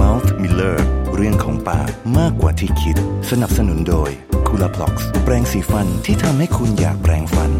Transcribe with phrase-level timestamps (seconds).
[0.00, 0.76] Mouth Mirror
[1.14, 2.96] เรื่องของปากมากกว่าที่คิด
[3.30, 4.10] สนับสนุนโดย
[4.46, 4.94] c o o l a p l o x
[5.24, 7.50] แปรงสีฟันที่ทำให้คุณอยากแปรงฟัน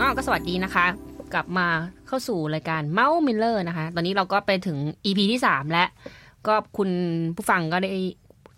[0.00, 0.86] อ้าวก็สวัสดีนะคะ
[1.34, 1.66] กลับมา
[2.06, 5.88] เข้าสู่รายการ Mouth Mirror นะคะ ตอนนี้เราก็ไปถึง EP ที่ 3 แล้ว
[6.46, 6.90] ก็คุณ
[7.36, 7.92] ผู้ฟังก็ได้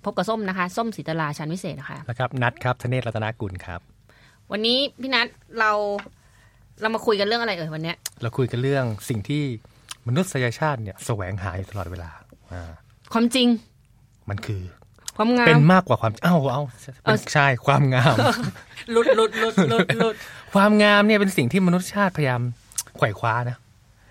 [0.05, 3.81] พบกับส้มนะคะ ส้มศิตลาชันวิเศษนะคะนะครับนัทครับธเนศรัตนกุลครับ
[4.53, 5.27] วันนี้พี่นัท
[5.59, 5.71] เรา
[6.81, 9.43] เรามาคุยกันเรื่องอะไรเอ่ยวันเนี้ย เราคุยกันเรื่องสิ่งที่
[10.11, 12.11] มนุษยชาติเนี่ยแสวงหาอยู่ตลอดเวลา
[12.53, 12.71] อ่า
[13.13, 13.49] ความจริง
[14.31, 14.63] มันคือ
[15.17, 16.63] ความงามเป็นมากกว่าความเอ้าเอ้า
[17.05, 18.17] เอ้าใช่ความงาม
[18.93, 20.15] หลุดหลุดหลุดหลุดหลุด
[20.55, 22.41] ความงามเนี่ยเป็นสิ่งที่มนุษยชาติพยายาม
[22.97, 23.57] ไขว่คว้านะ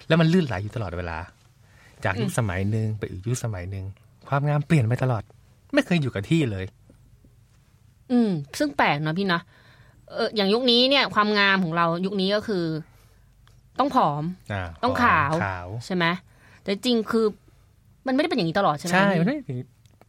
[0.08, 1.18] แล้วมันลื่นไหลอยู่ตลอดเวลา
[2.06, 3.86] จากยุคสมัยหนึ่งไปอีกยุคสมัยหนึ่ง
[4.30, 5.24] ความงามเปลี่ยนไปตลอด
[5.74, 6.66] ไม่เคยอยู่กับที่เลย
[8.12, 9.44] อืม ซึ่งแปลกเนาะพี่เนาะ
[10.14, 12.64] เอออย่างยุคนี้เนี่ย ความงามของเรายุคนี้ก็คือ
[13.80, 16.06] ต้องผอมอ่าต้องขาวขาวใช่ไหม
[16.62, 17.26] แต่จริงคือ
[18.08, 19.38] มันไม่ได้เป็นอย่างนี้ตลอดใช่ไหมใช่พี่มันไม่ได้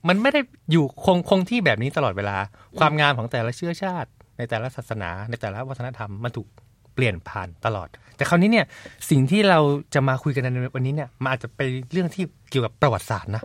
[0.08, 0.40] มันไม่ได้
[0.72, 2.36] อยู่คงคงที่แบบนี้ตลอดเวลา
[2.78, 6.48] ความงามของแต่ละเชื้อชาติ ในแต่ละศาสนา ในแต่ละวัฒนธรรมมันถูก
[6.94, 8.66] เปลี่ยนผ่านตลอด แต่คราวนี้เนี่ย
[9.10, 9.58] สิ่งที่เรา
[9.94, 13.42] จะมาคุยกันในวันนี้เนี่ยมันอาจจะเป็นเรื่องที่เกี่ยวกับประวัติศาสตร์นะ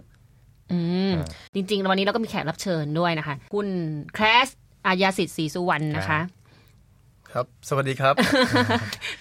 [0.71, 0.79] อื
[1.09, 3.67] มอ่าจริงๆวันนี้เราก็มีแขกรับเชิญด้วยนะคะ คุณ
[4.15, 4.47] แคลส
[4.85, 6.19] อายาสิทธิ์ศรีสุวรรณนะคะ
[7.35, 8.13] ครับ สวัสดีครับ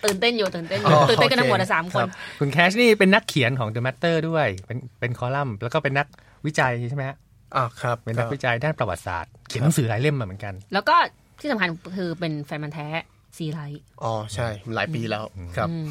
[0.05, 2.09] ตื่นเต้นอยู่ตื่นเต้นออ๋ยู่อตื่นเต้นกันทั้งหมดโอเคอะสามคครันบ
[2.41, 6.07] คุณแคชนี่เป็นนักเขียนของ The Matter ด้วย เป็นเป็นคอลัมน์แล้วก็เป็นนัก
[6.47, 7.17] วิจัยใช่ไหมฮะ
[7.57, 10.97] อ่าครับ เป็นนักวิจัยด้านประวัติศาสตร์ เขียนหนังสือหลายเล่มมาเหมือนกัน แล้วก็
[11.41, 12.87] ที่สำคัญคือเป็นแฟนมันธุ์แท้
[13.37, 15.25] ซีไลท์อ๋อใช่ หลายปีแล้ว
[15.57, 15.87] ครับอืม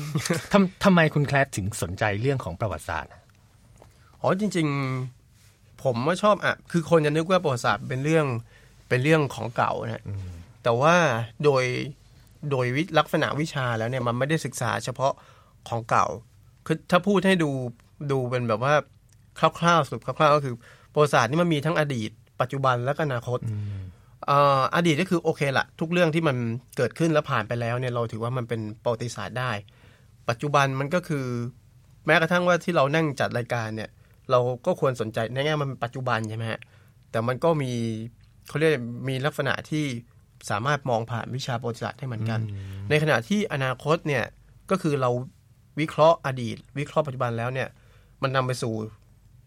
[0.52, 3.12] ทำทำไมคุณแคลสถึงสนใจเรื่องของประวัติศาสตร์
[4.22, 4.68] อ๋อจริง
[5.26, 8.26] ๆ ผมว่าชอบอะคือคนจะนึกว่าประวัติศาสตร์เป็นเรื่อง
[8.90, 10.04] เป็นเรื่องของเก่านะ
[10.64, 10.96] แต่ว่า
[11.46, 11.64] โดย
[12.52, 15.14] โดยวิลักษณะวิชาแล้วเนี่ยมันไม่ได้ศึกษาเฉพาะ
[15.70, 16.06] ของเก่า
[16.66, 17.50] คือถ้าพูดให้ดู
[18.12, 18.74] ดูเป็นแบบว่า
[19.60, 20.56] คร่าวๆสรุปคร่าวๆก็คือ
[20.94, 22.10] ประวัติศาสตร์นี่มันมีทั้งอดีต
[22.42, 23.40] ปัจจุบันและก็อนาคต
[24.28, 26.38] เอ่ออดีตก็คือโอเคละทุกเรื่องที่มัน
[26.78, 29.52] เกิดขึ้นแล้วผ่านไปแล้วเนี่ยเราถือว่ามันเป็นประวัติศาสตร์ได้
[30.30, 31.26] ปัจจุบันมันก็คือ
[32.06, 33.90] แม้กระทั่งว่าที่เรานั่งจัดรายการเนี่ย
[34.32, 36.62] เราก็ควรสนใจในแง่มันเป็นปัจจุบันใช่ไหมฮะ
[37.12, 37.72] แต่มันก็มี
[38.48, 38.72] เขาเรียก
[39.10, 39.86] มีลักษณะที่
[40.50, 42.40] สามารถมองผ่านวิชาประวัติศาสตร์ได้เหมือนกัน
[42.90, 44.24] ในขณะที่อนาคตเนี่ย
[44.72, 45.10] ก็คือเรา
[45.80, 47.68] วิเคราะห์อดีต วิเคราะห์ปัจจุบันแล้วเนี่ย
[48.24, 48.74] มันนำไปสู่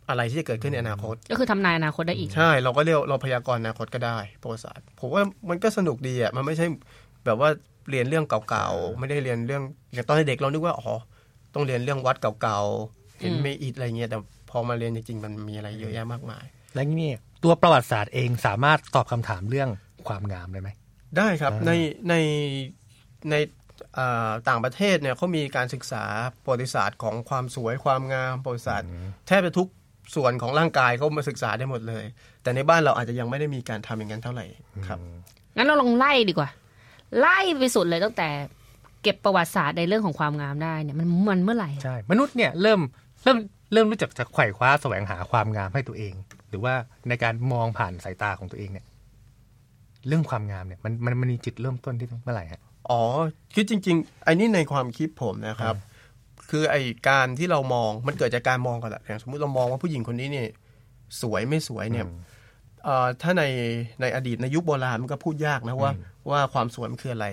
[0.09, 6.67] อะไรที่จะเกิดขึ้นในอนาคต ก็คือทำนายอนาคตได้อีก ใช่ เราก็เรียกเราพยากรณ์อนาคตก็ได้ประวัติศาสตร์ผมว่ามันก็สนุกดีอะมันไม่ใช่
[7.25, 7.51] แบบว่า
[7.91, 9.63] เรียนเรื่องเก่าๆไม่ได้เรียนเรื่อง
[9.93, 10.95] อย่างตอนเด็กเรานึกว่าอ๋อ
[11.55, 14.19] ต้องเรียนเรื่องวัดเก่าๆเห็นอืมเมอิดอะไรเงี้ยแต่
[14.51, 17.13] พอมาเรียนจริงๆมันมีอะไรเยอะแยะมากมาย และนี่
[17.45, 19.69] ตัวประวัติศาสตร์เองสามารถตอบคำถามเรื่อง
[20.09, 20.71] ความงามได้ไหม
[21.19, 21.73] ได้ครับอ่าใน
[22.09, 22.15] ใน
[23.31, 23.35] ใน
[23.99, 26.05] อ่าต่างประเทศเนี่ยเขามีการศึกษา
[26.45, 28.89] ประวัติศาสตร์ของความสวยความงามประวัติศาสตร์
[29.27, 29.69] แทบจะทุก
[30.17, 32.05] ส่วนของร่างกายเขามาศึกษาได้หมดเลย
[32.43, 34.47] แต่ในบ้านเราอาจจะยังไม่ได้มีการทำอย่างนั้นเท่าไหร่
[34.87, 34.99] ครับ
[35.57, 36.49] งั้นเราลองไล่ดีกว่า
[37.19, 38.29] ไล่ไปสุดเลยตั้งแต่
[39.03, 42.81] เก็บประวัติศาสตร์ในเรื่องของความงามได้เนี่ยมันมันเมื่อไหร่ใช่มนุษย์เนี่ยเริ่ม
[43.25, 43.39] เริ่ม
[43.73, 46.15] เริ่มรู้จักจะไขว่คว้าแสวงหาความงามให้ตัวเอง
[46.49, 46.75] หรือว่า
[47.09, 48.87] ในการมองผ่านสายตาของตัวเองเนี่ย
[50.09, 53.03] เรื่องความงามเนี่ยมันมันมันมีจุดเริ่มต้นที่เมื่อไหร่ฮะอ๋อ
[53.55, 55.75] คือจริงๆไอ้นี่ในความคิดผมนะครับ
[56.51, 60.49] คือไอ้การที่เรามองมันเกิดจากการมองก่อนแหละอย่างสมมติเรามองว่าผู้หญิงคนนี้เนี่ย
[61.23, 62.07] สวยไม่สวยเนี่ย
[62.85, 63.45] เอ่อถ้าใน
[64.01, 65.93] ในอดีตในยุคโบราณมันก็พูดยากนะว่า
[66.31, 67.27] ว่าความสวยมันคืออะไร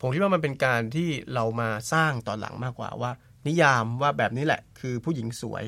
[0.00, 3.10] ผมคิดว่ามันเป็นการที่เรามาสร้างตอนหลังมากกว่าว่า
[3.46, 5.64] นิยามว่าแบบนี้แหละ คือผู้หญิงสวย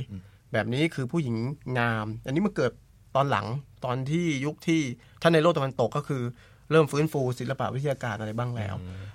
[0.53, 1.37] แบบนี้คือผู้หญิง
[1.79, 2.73] งาม อันนี้มันเกิด
[3.17, 3.47] ตอนหลัง
[3.85, 4.81] ตอนที่ยุคที่
[5.23, 6.23] ถ้าในโลกตะวันตกก็คือ
[6.71, 8.75] เริ่มฟื้นฟูศิลปะวิทยาการอะไรบ้างแล้ว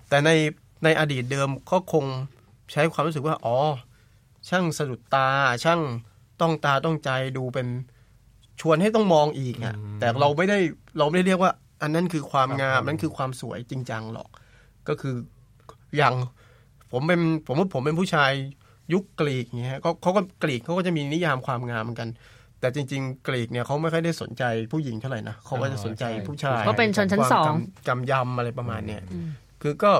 [0.09, 0.29] แต่ใน
[0.83, 2.05] ในอดีตเดิมก็คง
[2.71, 3.57] ใช้ความรู้สึกว่าอ๋อ
[4.49, 5.29] ช่างสะดุดตา
[5.63, 5.81] ช่าง
[6.41, 7.67] ต้องตาต้องใจดูเป็น
[8.61, 10.57] ชวนให้ต้องมองอีกอะแต่เราไม่ได้
[10.97, 14.29] เราไม่ได้เรียกว่า อันนั้นคือความงามนั่นคือความสวยจริงจังหรอก
[14.87, 15.15] ก็คือ
[15.97, 16.13] อย่าง
[16.91, 18.31] ผมเป็นผมว่าผมเป็นผู้ชาย
[18.93, 22.09] ยุคกรีกอย่างเงี้ยเขาเขาก็กรีกเขาก็จะมีนิยามความงามเหมือนกัน
[22.59, 29.01] แต่จริงๆ กรีกเนี่ยเขาไม่ค่อยได้สนใจผู้หญิงเท่าไหร่นะเขาก็จะสนใจผู้ชายเพราะเป็นชนชั้นสองความกำกำยำอะไรประมาณเนี้ย
[29.61, 29.91] คือก็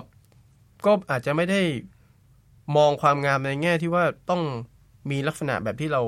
[0.86, 1.62] ก็อาจจะไม่ได้
[2.78, 4.42] มองความงามในแง่ที่ว่าต้อง
[5.12, 6.02] มีลักษณะแบบที่เรา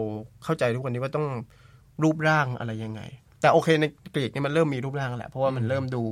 [0.43, 1.27] เข้าใจทุกวันนี้ว่าต้อง
[2.03, 3.01] รูปร่างอะไรยังไง
[3.41, 6.03] แต่โอเคในกรีกเนี่ยมันเริ่มมีรูปร่างแล้วแหละเพราะว่ามันเริ่มดู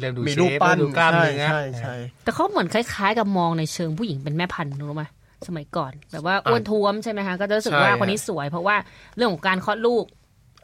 [0.00, 1.94] เริ่มดูมีเชรูปฟปั้นเริ่มดูกล้ามใช่เนื้อใช่ใช่
[2.24, 5.04] แต่เขาเหมือนคล้าย ๆ กับมองในเชิงผู้หญิงเป็นแม่พันธุ์รู้ไหม
[5.48, 8.76] สมัยก่อน แบบว่าอ้วนท้วมใช่ไหมคะก็จะรู้สึกว่าคนนี้สวย เพราะว่า
[9.16, 10.04] เรื่องของการคลอดลูก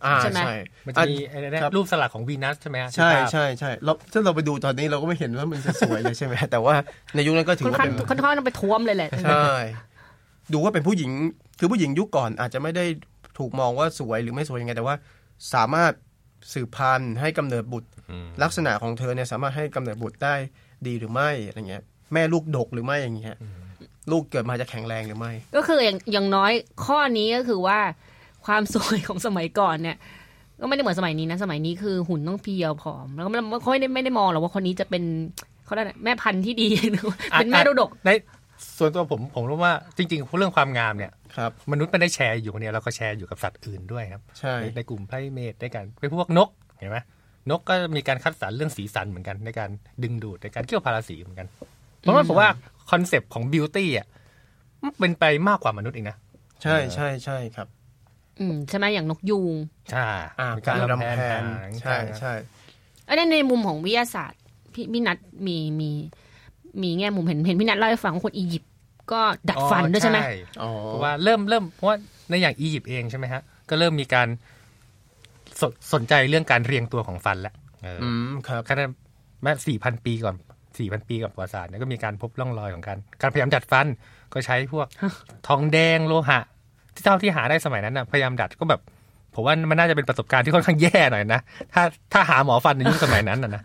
[0.04, 6.74] อ่าใช่ไหมใช่มันจะมีอะไรนะครับรูปสลักของวีนัสใช่ไหมฮะใช่ที่ภาพใช่ใช่เราถ้าเราไปดูตอนนี้เราก็ไม่เห็นว่ามันจะสวยเลยใช่ไหมแต่ว่า
[7.14, 9.50] ในยุคนั้นก็ถือค่อนว่าข้างเป็นค่อนข้างไปท้วมเลยแหละใช่
[10.52, 11.10] ดูว่าเป็นผู้หญิง
[11.58, 12.84] คือผู้หญิงยุคก่อนอาจจะไม่ได้
[13.38, 14.96] ถูกมองว่าสวยหรือไม่สวยยังไงแต่ว่า
[15.54, 15.92] สามารถ
[16.52, 20.34] สืบพันธุ์ให้กำเนิดบุตรอืมลักษณะของเธอเนี่ยสามารถให้กำเนิดบุตรได้
[20.86, 21.82] ดีหรือไม่อะไรเงี้ย
[22.12, 23.36] แม่ลูกดกหรือไม่อย่างเงี้ย
[24.10, 26.52] ลูกเกิดมาจะแข็งแรงหรือไม่ ก็คืออย่างอย่างน้อย
[26.84, 27.78] ข้อนี้ก็คือว่า
[28.46, 29.96] ความสวยของสมัยก่อนเนี่ย
[30.60, 35.02] ก็ไม่ได้เหมือนสมัยนี้นะ สมัยนี้คือหุ่นต้องเพรียวผอม แล้วก็ไม่เขาไม่ได้ไม่ได้มองหรอกว่าคนนี้จะเป็น
[35.64, 38.10] เขาเรียกอะไรแม่พันธุ์ที่ดีหรือว่าเป็นแม่ดูดกใน
[38.78, 46.48] ส่วนตัวผมผมรู้ว่าจริงๆเรื่องความงามเนี่ยครับมนุษย์ไม่ได้แชร์อยู่คนเดียวเราก็แชร์อยู่กับสัตว์อื่นด้วยครับใช่ในในกลุ่มไพรเมทในการไปพวกนก
[46.78, 46.98] เห็นไหม
[47.50, 49.70] นกก็มีการคัดสรรเรื่องสีสันเหมือนกันในการ
[50.02, 51.48] ดึงดูดในการเกี่ยวพาราสีเหมือนกัน
[52.02, 52.48] เพราะว่าผมว่า
[52.90, 54.06] คอนเซปต์ของ beauty อะ
[54.82, 56.16] มันเป็นไปมากกว่ามนุษย์อีกนะ
[56.62, 57.68] ใช่ใช่ใช่ครับ
[58.40, 59.54] อืมใช่ไหมอย่างนกยูง
[59.90, 60.06] ใช่
[60.38, 62.32] อ่ามีการรำแพนหางใช่ใช่
[63.08, 64.40] อันนี้ในมุมของวิทยาศาสตร์
[64.74, 65.90] พี่พี่นัทมีมี
[66.82, 68.70] มีแง่มุมเห็นเห็นพี่นัทเล่าให้ฟังว่าคนอียิปต์
[69.12, 70.18] ก็ดัดฟันด้วยใช่ไหม
[70.62, 71.96] อ๋อเพราะว่าเริ่มเริ่มเพราะว่า
[72.28, 74.28] ในอย่างอียิปต์เองใช่ไหมฮะ ก็เริ่มมีการ
[75.60, 78.74] สนสนใจเรื่องการเรียงตัวของฟันแล้วเออออืมครับแค่
[79.42, 80.36] แม้สี่พันปีก่อน
[80.78, 83.86] สี่พันปีก่อนประวัติศาสตร์เนี่ยก็มีการพบร่องรอยของการการพยายามดัดฟัน
[84.32, 84.86] ก็ใช้พวก
[85.48, 86.40] ทองแดงโลหะ
[86.94, 88.80] ที่เท่าที่หาได้สมัยนั้นนะพยายามดัดก็แบบ
[89.34, 91.40] ผมว่ามันน่าจะเป็นประสบการณ์ที่ค่อนข้างแย่หน่อยนะ
[91.74, 91.82] ถ้า
[92.12, 93.62] ถ้าหาหมอฟันในยุคสมัยนั้นนะนะ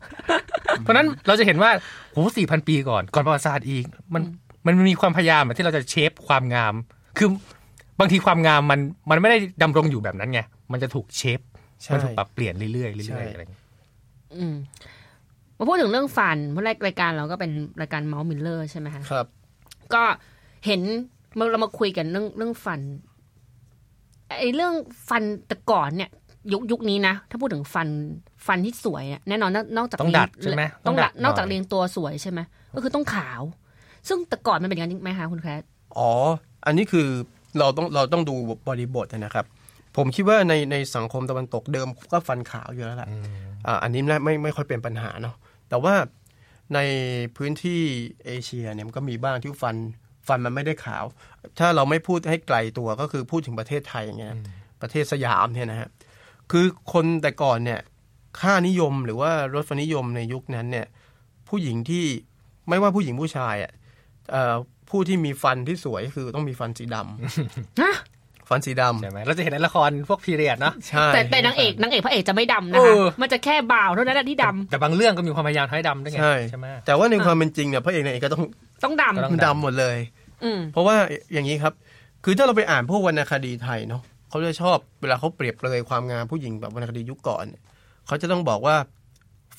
[0.81, 1.71] เพราะฉะนั้นเราจะเห็นว่า
[2.13, 4.24] โหสี่พันปีก่อน ก่อนประวัติศาสตร์อีก มัน
[4.65, 6.74] มันมีความพยายามอะที่เราจะเชฟความงาม
[7.18, 7.30] คือ
[8.00, 10.39] บางทีความงามมันมันไม่ได้ดำรงอยู่แบบนั้นไง
[10.71, 11.40] มันจะถูก shape
[11.83, 13.62] ใช่มันถูกปรับเปลี่ยนเรื่อยๆใช่เรื่อยๆอะไรอย่างเงี้ย
[14.36, 14.45] อื
[15.57, 17.51] มมาพูดถึงเรื่องฟันเพราะรายรายการเราก็เป็น
[17.81, 19.25] รายการ Mouth Mirror ใช่ไหมคะครับ
[19.94, 20.04] ก็
[20.65, 20.81] เห็น
[21.36, 22.80] เมื่อเรามาคุยกันเรื่องเรื่องฟัน
[24.39, 24.74] ไอ้เรื่อง
[25.09, 26.09] ฟันแต่ก่อนเนี่ย
[26.54, 27.89] ยุคยุคนี้นะ ถ้าพูดถึงฟัน
[28.48, 32.39] ฟันที่สวยอะแน่นอนนอกนอกจากต้องดัดเรียงใช่ไหมต้องดัดหยนอกจากเรียงตัวสวยใช่ไหม
[32.75, 33.42] ก็คือต้องขาว
[34.07, 35.63] ซึ่งแต่ก่อนมันเป็นอย่างนั้นจริงไหมคะคุณแคท
[35.98, 36.12] อ๋อ
[36.65, 37.07] อันนี้คือ
[37.59, 38.36] เราต้องเราต้องดู
[38.68, 39.45] บริบทนะครับ
[39.98, 43.09] ผมคิดว่าในในสังคมตะวันตกเดิมก็ฟันขาวอยู่แล้วแหละ
[43.68, 45.36] อ่าอันนี้ไม่ไม่ไม่ค่อยเป็นปัญหาเนาะ
[45.69, 45.96] แต่ว่า
[46.75, 46.80] ใน
[47.38, 47.81] พื้นที่
[48.25, 49.75] เอเชียเนี่ยมันก็มีบ้างที่ฟัน
[50.28, 51.06] ฟันมันไม่ได้ขาว
[51.60, 54.36] ถ้าเราไม่พูดให้ไกลตัวก็คือพูดถึงประเทศไทยอย่างเงี้ย
[54.81, 55.90] ประเทศสยามเนี่ยนะฮะ
[56.52, 57.81] คือคนแต่ก่อนเนี่ย
[58.40, 60.88] ค่านิยมหรือว่ารสนิยมในยุคนั้นเนี่ย
[61.50, 62.06] ผู้หญิงที่
[62.69, 63.72] ไม่ว่าผู้หญิงผู้ชายอะ
[64.31, 64.56] เอ่อ
[64.90, 67.80] ผู้ที่มีฟันที่สวยคือต้องมีฟันสีดำ
[68.48, 78.44] ฮะฟันสีดำใช่ไหมเราจะเห็นในละครพวกพีเรียดเนาะใช่แต่แต่นางเอกนางเอกพระเอกจะไม่ดำนะเอคะอมันจะแค่บ่าวเท่านั้นแหละที่ดำแต่บางเรื่องก็มีความพยายามให้ดำด้วยไงใช่ใช่ไหมแต่ว่าในความเป็นจริงเนี่ยพระเอกนางเอกก็ต้อง
[78.84, 79.98] ต้องดำก็ต้องดำหมดเลย
[80.44, 80.96] อืมเพราะว่า
[81.34, 81.74] อย่างนี้ครับ
[82.24, 87.62] คือถ้าเราไปอ่านพวกวรรณคดีไทยเนาะเขาจะชอบเวลาเขาเปรียบเลยความงามผู้หญิงแบบวรรณคดียุคก่อนเนี่ย
[88.08, 88.76] เขาจะต้องบอกว่า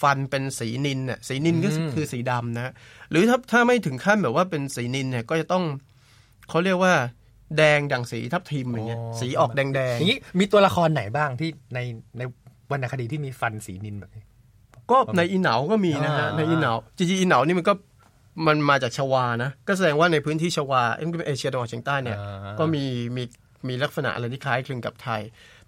[0.02, 2.72] ฟันเป็นสีนินน่ะสีนินก็คือคือสีดำนะ
[3.10, 5.64] หรือถ้าถ้าไม่ถึงขั้นแบบว่าเป็นสีนินเนี่ยก็จะต้อง
[6.48, 6.94] เขาเรียกว่า
[7.56, 11.78] แดงดั่งสีทับทิมอย่างเงี้ยสีออกแดงแดงอย่างนี้มีตัวละครไหนบ้างที่ใน
[12.18, 12.22] ใน
[12.70, 14.22] วรรณคดีที่มีฟันสีนินแบบนี้
[14.90, 17.74] ก็ในอีเหนาก็มีนะฮะอ่าในอีเหนาจริงๆอีเหนานี่มันก็
[18.46, 22.84] มันมาจากชวานะ ก็แสดงว่าในพื้นที่ชวาเอ็มเอเชียตะวันออกเฉียงใต้เนี่ยอ่าก็มี
[23.16, 23.22] มี
[23.68, 25.20] มีลักษณะอะไรที่คล้ายคลึงกับไทย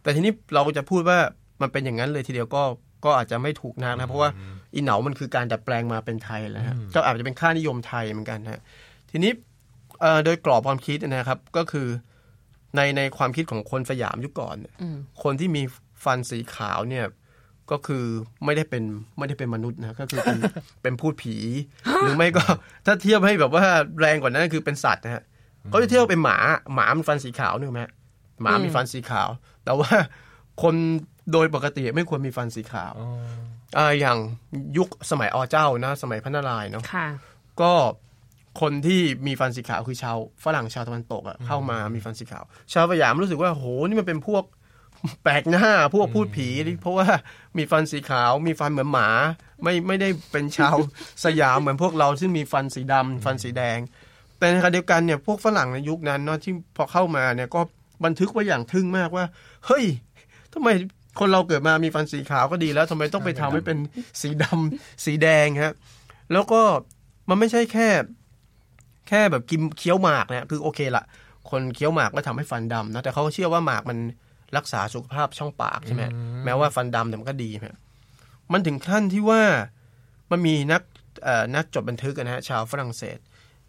[0.03, 1.19] แต่ทีนี้เราจะพูดว่า
[1.63, 2.63] มันเป็นอย่างนั้นเลยทีเดียวก็
[3.05, 4.31] ก็อาจจะไม่ถูกนักนะเพราะว่า
[4.75, 8.61] อีเหนามันคือการดัดแปลงมาเป็นไทยแล้วฮะก็อาจจะเป็นค่านิยมไทยเหมือนกันฮะ
[9.11, 9.50] ทีนี้เอ่อ
[10.25, 11.89] โดยกรอบความคิดนะครับก็คือ
[12.77, 15.63] ในในความคิดของคนสยามยุคก่อนเนี่ยอืมคนที่มี
[16.05, 17.07] ฟันสีขาวเนี่ย
[17.71, 18.05] ก็คือ
[18.45, 18.85] ไม่ได้เป็น
[19.19, 20.39] ไม่ได้เป็นมนุษย์นะก็คือเป็น
[20.83, 21.37] เป็นพูดผี
[22.03, 22.43] หรือไม่ก็
[22.87, 23.65] ถ้าเทียบให้แบบว่า
[24.01, 25.23] แรงกว่านั้นก็คือเป็นสัตว์นะฮะ
[25.73, 26.37] ก็จะเทียบเป็นหมา
[26.75, 27.93] หมามันฟันสีขาวนึกไหมฮะ
[28.43, 29.29] หมามีฟันสีขาว
[29.65, 29.91] แต่ว่า
[30.63, 30.75] คน
[31.33, 32.93] โดยปกติไม่ควรมีฟันสีขาว
[33.79, 34.19] อ่าอย่าง
[34.77, 37.07] ยุคสมัยอเจ้านะ สมัยพระนารายณ์เนาะค่ะ
[37.61, 37.73] ก็
[38.61, 44.45] คนที่มีฟันสีขาวคือชาวฝรั่งชาวตะวันตกอะเข้ามามีฟันสีขาว ชาวสยามรู้สึกว่าโหนี่มันเป็นพวก
[45.23, 47.07] แปลกหน้าพวกพูดผีนี่เพราะว่า
[47.59, 49.09] มีฟันสีขาวมีฟันเหมือนหมา
[49.63, 50.77] ไม่ไม่ได้เป็นชาว
[51.25, 53.79] สยามเหมือนพวกเราซึ่งมีฟันสีดำฟันสีแดง
[54.39, 57.61] แต่ในขณะเดียวกันเนี่ยพวกฝรั่งในยุคนั้นเนาะที่พอเข้ามาเนี่ยก็
[58.05, 59.25] บันทึกไว้อย่างทึ่งมากว่า
[59.67, 59.85] เฮ้ย
[60.55, 60.69] ทำไม
[61.19, 63.79] คนเราเกิดมามีฟันสีขาวก็ดีแล้วทำไมต้องไปทำให้เป็น
[64.21, 65.75] สีดำสีแดงฮะ
[66.33, 66.63] แล้วก็
[67.29, 67.89] มันไม่ใช่แค่
[69.11, 71.05] แค่แบบกินเคี้ยวหมากนะคือโอเคละ
[71.51, 73.99] คนเคี้ยวหมากก็ทำให้ฟันดำนะแต่เขาเชื่อว่าหมากมัน
[74.57, 76.03] รักษาสุขภาพช่องปากใช่ไหม
[76.45, 77.69] แม้ว่าฟันดำแต่มันก็ดีใช่ไหม
[78.53, 79.43] มันถึงขั้นที่ว่า
[80.31, 80.83] มันมีนัก
[81.25, 83.19] เอ่อนักจดบันทึกนะฮะชาวฝรั่งเศส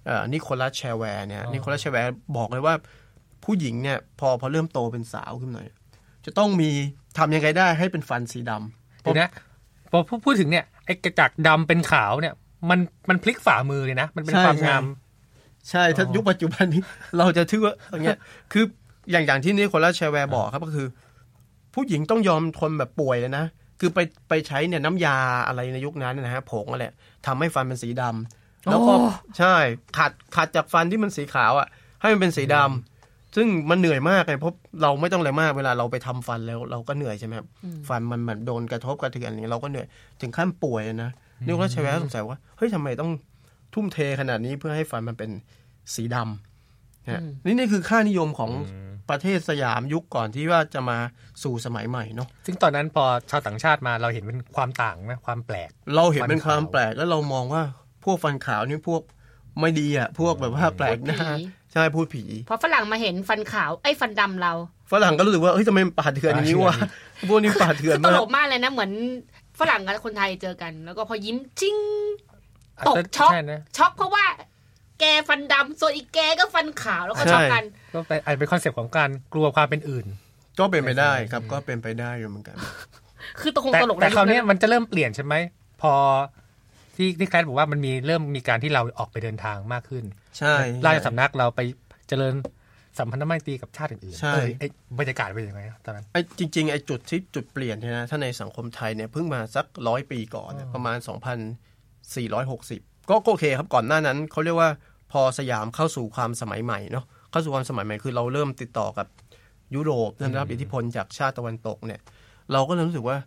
[0.05, 2.75] เอ่อนิโคลัสแชร์แวร์เนี่ยนิโคลัสแชร์แวร์บอกเลยว่า
[3.45, 5.67] ผู้หญิงเนี่ยพอพอเริ่มโตเป็นสาวขึ้นหน่อย
[6.25, 6.69] จะต้องมี
[7.17, 9.29] ทำยังไงได้ให้เป็นฟันสีดำเดี๋ยวนะ
[9.91, 12.33] พอพูดพูดถึงเนี่ยไอ้กระจักดำเป็นขาวเนี่ย
[12.69, 12.79] มัน
[13.09, 14.83] มันพลิกฝ่ามือเลยนะ มันเป็นใช่ความใช่งาม
[15.69, 16.81] ใช่ถ้าอ๋อยุคปัจจุบันนี้
[17.17, 18.19] เราจะถือว่าอย่างเงี้ย
[18.51, 18.63] คือ
[19.11, 20.87] อย่างอย่างที่นี่คนละแชร์แวร์บอกครับก็คือ
[21.73, 23.45] ผู้หญิงต้องยอมทนแบบป่วยเลยนะ
[23.79, 23.99] คือไป
[24.29, 26.85] ไปใช้เนี่ยน้ำยาอะไรในยุคนั้นนะฮะผงอะไร
[27.25, 29.55] ทำให้ฟันเป็นสีดำแล้วก็โอ้ใช่
[29.97, 31.67] ขัดขัดจากฟันที่มันสีขาวอะ
[32.01, 37.47] ให้มันเป็นสีดำซึ่งมันเหนื่อยมากเลยเพราะเราไม่ต้องอะไรมากเวลาเราไปทำฟันแล้วเราก็เหนื่อยใช่ไหมครับ
[37.89, 39.87] ฟันมันเหมือนโดนกระทบกระเทือนอย่างนี้เราก็เหนื่อย
[40.21, 41.11] ถึงขั้นป่วยเลยนะ
[41.45, 43.11] นี่ก็ใช้แวร์สงสัยว่าเฮ้ยทำไมต้อง
[43.73, 45.31] ทุ่มเทขนาดนี้เพื่อให้ฟันมันเป็น
[45.93, 48.51] สีดำนะฮะนี่นี่คือค่านิยมของ
[49.09, 50.97] ประเทศสยามยุคก่อนที่ว่าจะมา
[51.43, 57.63] สู่สมัยใหม่เนาะซึ่งตอนนั้นพอชาวต่างชาติมาเราเห็นเป็นความต่างนะความแปลก เราเห็นเป็นความฟันขาวแปลกแล้วเรามองว่า
[58.05, 59.01] พวกฟันขาวนี่พวก
[59.59, 61.41] ไม่ดีอะ พวกแบบว่าแปลกหน้าพูดผี
[61.73, 64.53] ใช่พูดผีพอฝรั่งมาเห็นฟันขาวไอ้ฟันดำเรา
[64.91, 66.75] ฝรั่งก็รู้สึกว่าเฮ้ยทำไมมันป่าเถื่อนอย่างนี้วะ
[67.29, 68.91] พวกนี้ป่าเถื่อนตมาลกกมากเลยนะเหมือน
[69.59, 71.77] ฝรั่งกับคนไทยเจอกัน แล้วก็พอยิ้มจิ้ง
[72.87, 74.25] ตกช็อกใช่นะช็อกเพราะว่า
[74.99, 80.05] แกฟันดำส่วนอีกแกก็ฟันขาวแล้วก็ช็อกกันก็เป็นอาจเป็น concept ของการกลัวความเป็นอื่น
[80.59, 82.55] ก็เป็นไปได้ครับก็เป็นไปได้อยู่เหมือนกัน
[83.41, 85.35] คือตกคงแต่ตลกแต่ในคราวยุเนี้ยนั้นมันจะเริ่มเปลี่ยนใช่ไหม
[85.81, 85.93] พอ
[86.95, 90.03] ที่ที่แคลบอกว่ามันมีเริ่มมีการที่เราออกไปเดินทางมากขึ้น
[90.37, 91.61] ใช่ราชสำนักเราไป
[92.07, 92.33] เจริญ
[92.99, 94.67] สัมพันธไมตรีกับชาติอื่นๆใช่เออไอ้
[94.99, 100.97] บรรยากาศเป็นยังไงตอนนั้นไอ้จริงๆไอ้จุดที่จุดเปลี่ยนเนี่ยนะถ้าในสังคมไทยเนี่ยเพิ่งมาสักร้อยปีก่อนเนี่ยประมาณ
[102.19, 104.69] 2,460 ก็โอเคครับก่อนหน้านั้นเขาเรียกว่า
[105.11, 109.07] พอสยามเข้าสู่ความสมัยใหม่เนาะเข้าสู่ความสมัยใหม่คือเราเริ่มติดต่อกับ
[109.75, 111.99] ยุโรปได้รับอิทธิพลจากชาติตะวันตกเนี่ย
[112.53, 113.17] เราก็เลยรู้สึกว่า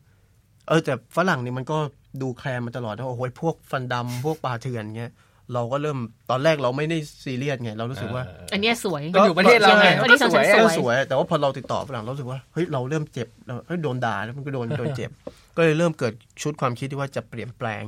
[0.68, 1.78] เออแต่ฝรั่งนี่มันก็
[2.22, 5.12] ดูแคลนมาตลอดนะโอ้โหพวกฟันดำพวกปลาเถื่อนเงี้ย
[5.54, 5.98] เราก็เริ่ม
[6.30, 15.10] ตอนแรกเราไม่ได้ซีเรียสไงเรารู้สึกว่า อันเนี้ยสวยก็อยู่ประเทศเราไงใช่วันนี้สองชั้นเออสสวยวย แต่ว่าพอเราติดต่อฝรั่งเรารู้สึกว่าเฮ้ยเราเริ่มเจ็บเราเฮ้ยโดนด่าแล้วมันก็โดนโดนเจ็บ
[15.56, 16.12] ก็เลยเริ่มเกิด
[16.42, 17.82] ชุดความคิดที่ว่าจะเปลี่ยนแปลง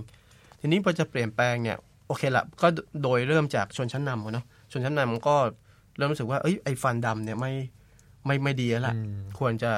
[0.60, 2.68] ทีนี้พอจะเปลี่ยนแปลงเนี่ยโอเคละก็
[3.02, 5.36] โดยเริ่มจากชนชั้นนำอะเนาะชนชั้นนำก็
[5.96, 7.52] เริ่มรู้สึกว่าเอ้ยไอ้ฟันดำเนี่ยไม่
[8.26, 9.72] ไม่ไม่ดีแล้วล่ะอืมควรจะ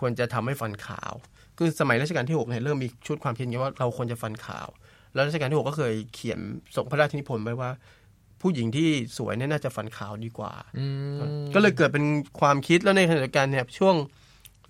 [0.00, 1.12] ควรจะทำให้ฟันขาว
[1.58, 4.68] คือสมัยรัชกาลที่หกเนี่ยเริ่มมีชุดความคิดอย่างนี้ว่าเราควรจะฟันขาว
[5.14, 6.40] แล้วรัชกาลที่หกก็เคยเขียน
[6.76, 7.70] ส่งพระราชนิพนธ์ไว้ว่า
[8.40, 10.52] ผู้หญิงที่สวยเนี่ยน่าจะฟันขาวดีกว่า
[11.54, 12.04] ก็เลยเกิดเป็น
[12.40, 13.94] ความคิดแล้วในขณะเดียวกันเนี่ยช่วง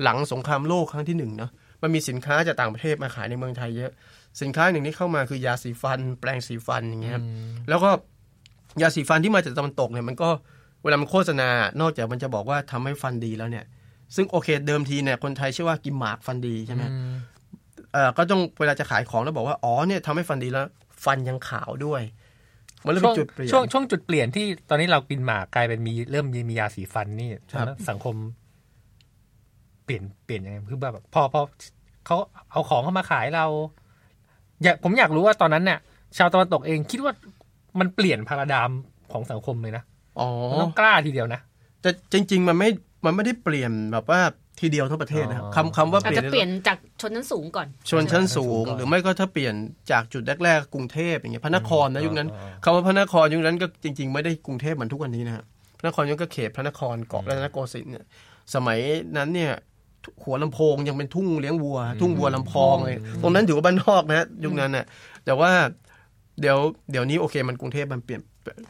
[0.02, 1.50] หลังสงครามโลกครั้งที่หนึ่งเนาะ
[1.82, 3.92] มันมีสินค้าจากต่างประเทศมาขายในเมืองไทยเยอะ
[4.40, 7.24] สินค้าหนึ่งที่เข้ามาคือยาสีฟัน แปรงสีฟันอย่างเงี้ยครับ
[7.68, 7.90] แล้วก็
[8.82, 10.28] ยาสีฟันที่มาจากตะวันตกเนี่ยมันก็
[10.82, 11.48] เวลามันโฆษณา
[11.80, 13.64] นอกจากมันจะบอกว่าทำให้ฟันดีแล้วเนี่ย
[14.16, 16.82] ซึ่งโอเคเดิมทีเนี่ยคนไทยเชื่อว่ากินหมากฟันดีใช่ไหม
[17.92, 20.66] เออก็ต้องเวลาจะขายของแล้วบอกว่าอ๋อเนี่ยทำให้ฟันดีแล้ว
[21.04, 22.02] ฟันยังขาวด้วย
[22.84, 28.14] มันเลยช่เป็วงนจุดเปลี่ยนช่วงช่วงจุดเปลี่ยนที่ตอนนี้เรากินหมากกลายเป็นมีเริ่มมีมียาสีฟันนี่ครับตอนนั้นสังคม
[29.84, 31.40] เปลี่ยนเปลี่ยนยังไงคือแบบพอพอ
[32.06, 32.16] เขา
[32.50, 33.46] เอาของเข้ามาขายเรา
[34.62, 35.78] อยากผมอยากรู้ว่าตอนนั้นเนี่ย
[36.18, 37.12] ชาวตะวันตกเองคิดว่า
[37.80, 38.70] มันเปลี่ยนพาราดาม
[39.12, 39.82] ของสังคมเลยนะ
[40.20, 41.40] อ๋อมันต้องกล้าทีเดียวนะ
[41.82, 42.70] แต่จริง ๆ มันไม่
[43.04, 44.20] มันไม่ได้เปลี่ยนแบบว่า
[44.60, 49.54] ทีเดียวทั้งประเทศนะครับอ๋อคำคำว่าอาเปจลี่ยนจะเปลี่ยนจากชนชั้นสูงก่อน ชนชั้นสูงชนชั้นสูงก่อนหรือไม่ก็ถ้าเปลี่ยน
[49.90, 55.44] จากจุดแรกๆกรุงเทพอย่างเงี้ยพระนครนะยุคนั้นอ๋อคำว่าพระนครยุคนั้นก็จริง ๆ ไม่ได้กรุงเทพเหมือนทุกวันนี้นะครับ
[55.78, 58.04] พระนครยุคก็เขตพระนครเกาะรัตนโกสินทร์เนี่ย
[58.54, 58.78] สมัย
[59.16, 59.52] นั้นเนี่ย
[60.22, 64.84] หัวลำโพงยังเป็นทุ่งเลี้ยงวัว ทุ่งวัวลำพองเลยตรงนั้นถือว่าบ้านนอกนะยุคนั้นน่ะ
[65.24, 65.50] แต่ว่า
[66.40, 66.58] เดี๋ยว
[66.90, 68.20] เดี๋ยวนี้โอเคมันกรุงเทพมันเปลี่ยน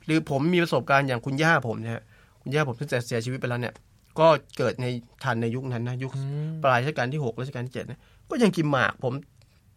[0.06, 2.02] หรือผมมีประสบการณ์อย่างคุณย่าผมเนี่ย
[2.42, 3.74] คุณย่าผมที่งเสียชีวิตไปแล้วเนี่ย
[4.18, 4.26] ก็
[4.58, 4.86] เกิดใน
[5.24, 6.12] ทันในยุคนั้นนะยุค
[6.64, 8.00] ปลายรัชกาลที่หกรัชกาลที่เจ็ดเนี่ย
[8.30, 9.12] ก็ยังกินหมากผม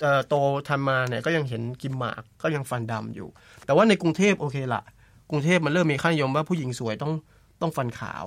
[0.01, 0.36] เอ่อโต
[0.68, 3.28] ทันมาเนี่ยก็ยังเห็นกินหมากก็ยังฟันดำอยู่
[3.66, 4.82] แต่ว่าในกรุงเทพโอเคละ
[5.30, 7.13] กรุงเทพมันเริ่มมีค่านิยมว่าผู้หญิงสวยต้อง
[7.62, 8.24] ต้องฟันขาว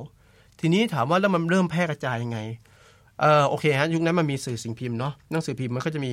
[0.61, 2.39] ทีนี้ถามว่าแล้วมันเริ่มแพร่กระจายยังไง
[3.21, 6.13] เออโอเคฮะยุคนั้นมันมีสื่อสิ่งพิมพ์เนาะหนังสือพิมพ์มันก็จะมี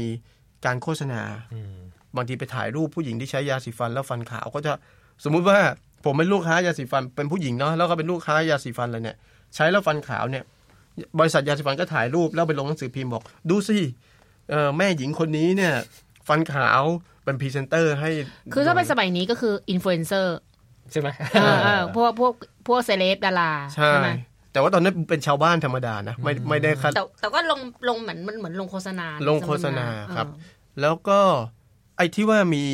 [0.65, 1.21] การโฆษณา
[2.15, 4.71] บางทีไปถ่ายรูปผู้หญิงที่ใช้ยาสีฟันแล้วฟันขาวก็จะ
[5.23, 5.57] สมมุติว่า
[6.05, 9.17] ผมเป็นลูกค้ายาสีฟันเป็นผู้หญิงเนาะแล้วก็เป็นลูกค้ายาสีฟันเลยเนี่ย
[9.55, 10.43] ใช้แล้วฟันขาวเนี่ย
[11.19, 13.77] บริษัทยาสีฟันก็ถ่ายรูปแล้วไปลงหนังสือพิมพ์บอก ดูสิ
[14.49, 15.73] เอ่อแม่หญิงคนนี้เนี่ย
[16.27, 16.81] ฟันขาว
[17.23, 18.09] เป็นพรีเซนเตอร์ให้
[18.53, 20.37] คือถ้าเป็นสมัยนี้ก็คืออินฟลูเอนเซอร์
[20.91, 21.07] ใช่ไหม
[21.95, 22.33] พวกพวก
[22.67, 24.09] พวกเซเลบดาราใช่ไหม
[24.51, 30.27] แต่ว่าตอนนั้นเป็นชาวบ้านธรรมดานะไม่ไม่ได้คัดแต่แต่ก็ลงลงเหมือนมันเหมือนลงโฆษณา ลงโฆษณาเออครับ
[30.81, 31.19] แล้วก็
[31.97, 32.65] ไอ้ที่ว่ามี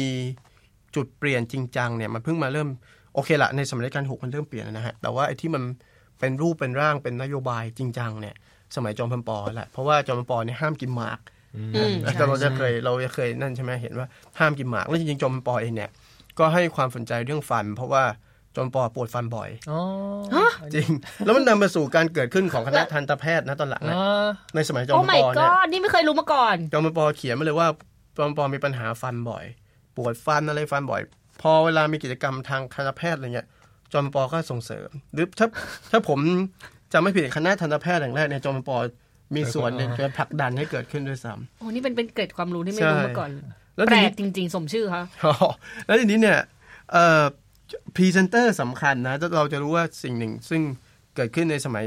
[0.95, 2.69] จุดเปลี่ยนจริงจังเนี่ยมันเพิ่งมาเริ่ม
[3.13, 5.63] โอเคละในสมัยรัชกาลหกมันเริ่มเปลี่ยนแล้วนะฮะแต่ว่าไอ้ที่มัน
[6.19, 8.35] เป็นรูปเป็นร่างเป็นนโยบายจริงจังเนี่ย
[8.75, 11.19] สมัยจอมพลปอแหละเพราะว่าจอมพลปอเนี่ยห้ามกินหมาก
[11.55, 14.07] อืมใช่แต่เราจะใช่เคยเราจะเคยนั่นใช่ไหมเห็นว่า
[14.39, 15.89] ห้ามกินหมากแล้วจริงๆจอมพลปอเองเนี่ย
[16.39, 18.03] ก็ให้ความสนใจเรื่องฟัน เพราะว่า
[18.55, 19.79] จอมพลปอปวดฟันบ่อยอ๋อ
[20.73, 20.89] จริง
[21.25, 27.67] แล้วมันนำมาสู่การเกิดขึ้นของคณะทันตแพทย์นะตอนหลังนะอ๋อในสมัยจอโอ้มพลไม่ปอก็เนี่ยนี่ไม่เคยรู้มาก่อน จอมพลปอเขียนมาเลยว่า
[28.17, 29.45] จอมพลปอมีปัญหาฟันบ่อย
[29.97, 31.01] ปวดฟันอะไรฟันบ่อย
[31.41, 33.47] พอเวลามีกิจกรรมทางคณะแพทย์อะไรเงี้ย
[33.93, 35.47] จอมพลปอก็ส่งเสริม หรือถ้า
[35.91, 36.19] ถ้าผม
[36.93, 38.77] จะไม่ผิดคณะทันตแพทย์แห่งแรกเนี่ยจอมพลปอ
[39.35, 43.29] มีส่วนในการผลักดันให้เกิดขึ้นด้วยซ้ำโอ้นี่เป็นเป็นเกร็ดความรู้ที่ไม่รู้ใช่มาก่อน
[43.75, 45.33] แล้วแปทีลนี้กจริง ๆ สมชื่อเขาอ๋อ
[45.85, 46.39] แล้วทีนี้เนี่ย
[46.91, 47.23] เอ่อ
[47.95, 50.61] พรีเซนเตอร์สำคัญนะเราจะรู้ว่าสิ่งหนึ่ง ซึ่ง
[51.15, 51.85] เกิดขึ้นในสมัย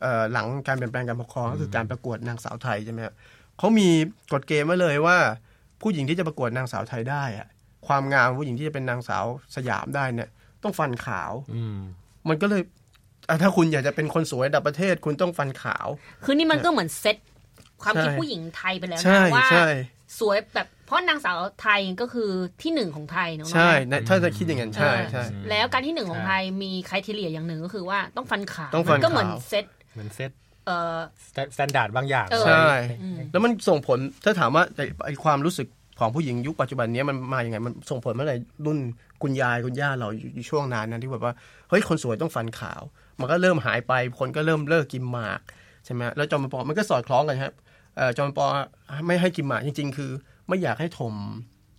[0.00, 3.14] เอ่อหลังการเปลี่ยนแปลงการปกครองก็คือการประกวดนางสาวไทยใช่ไหมครับ
[3.58, 3.88] เขามี
[4.32, 5.16] กฎเกณฑ์ไว้เลยว่า
[5.82, 7.48] ผู้หญิงที่จะประกวดนางสาวไทยได้อะ
[7.86, 9.24] ความงามของผู้หญิงที่จะเป็นนางสาว
[9.56, 10.28] สยามได้เนี่ย
[10.62, 11.78] ต้องฟันขาว อืม
[12.28, 12.62] มันก็เลย
[13.28, 15.86] อะถ้าคุณอยากจะเป็นคนสวยระดับประเทศคุณต้องฟันขาว
[16.24, 17.16] คือนี่มันก็เหมือนเซ็ต
[17.82, 19.68] ความคิดใช่ผู้หญิงไทยไปแล้วใช่นะว่าใช่
[20.18, 22.30] สวยแบบ เพราะนางสาวไทยก็คือ
[22.62, 30.30] ที่หนึ่งของไทยเนาะใช่นะถ้าจะคิดอย่างนั้นใช่เออใช่แล้วการที่หนึ่งของไทยมี criteria อย่างหนึ่งก็คือว่าต้องฟันขาวต้องฟันมัก็เหมือนขาวเซ็ตเหมือนเซต
[30.66, 30.98] เอ่อ
[31.54, 32.68] standard บางอย่างเออใช่
[33.02, 35.68] อืมแล้วมันส่งผลถ้าถามว่าไอ้ไอความรู้สึก
[36.00, 38.78] ของผู้หญิงยุคปัจจุบันเนี้ยมันมาอย่างไงมันส่งผลเมื่อไหร่รุ่น
[39.22, 41.34] คุณยายคุณย่าเราอยู่อยู่ช่วงนั้นนะที่แบบว่า
[41.68, 42.82] เฮ้ยคนสวยต้องฟันขาว
[43.20, 45.40] มันก็เริ่มหายไปคนก็เริ่มเลิกกินหมาก
[45.84, 47.54] ใช่ไหมแล้วจอมปอมันก็สอดคล้องกันครับ
[47.96, 48.46] เอ่อจอมปอ
[49.06, 50.10] ไม่ให้กินหมากจริง ๆ คือ
[50.48, 51.14] ไม่อยากให้ถม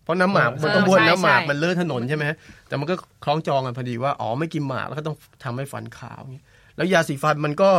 [0.03, 2.23] เพราะน้ำหมากมันต้องบ้วนน้ำหมากมันเลอะถนนใช่ไหม
[2.67, 6.45] แต่มันก็คล้องจองกันพอดีว่าอ๋อไม่กินหมากแล้วก็ต้องทำให้ฟันขาวอย่างเงี้ย
[6.75, 7.71] แล้วยาสีฟันมันก็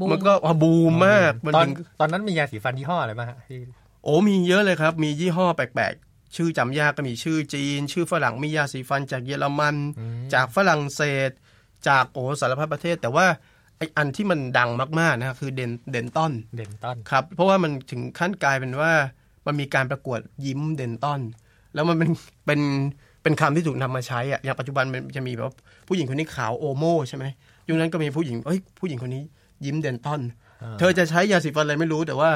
[0.00, 3.60] บูมมันก็อ๋อบูมมากมันตอนถึงตอนนั้นมียาสีฟันยี่ห้ออะไรบ้างฮะที่
[4.04, 9.76] โอ้มีเยอะเลยครับ มียี่ห้อแปลกๆ ชื่อจำยากก็มีชื่อจีน ชื่อฝรั่งมียาสีฟันจากเยอรมัน
[10.34, 11.30] จากฝรั่งเศส
[11.88, 13.26] จากโอ้สารพัดประเทศ แต่ว่า
[13.78, 18.92] ไออันที่มันดังมากๆนะคือเดนเดนตันเด่นต้นครับ เพราะว่ามันถึงขั้นกลายเป็นว่า
[19.46, 21.20] มันมีการประกวดยิ้มเดนตัน
[21.74, 22.10] แล้วมันเป็น
[22.46, 22.60] เป็น
[23.22, 25.54] เป็นคำที่ถูกนำมาใช้อะอย่างปัจจุบันมันจะมีแบบว่า
[25.88, 27.24] ผู้หญิงคนนี้ขาวโอโมใช่ไหม
[27.68, 29.22] ยุคนั้นก็มีผู้หญิงเอ้ยผู้หญิงคนนี้
[29.64, 30.20] ยิ้มเดนตัน
[30.78, 32.30] เธอจะใช้ยาสีฟันอะไรไม่รู้แต่ว่า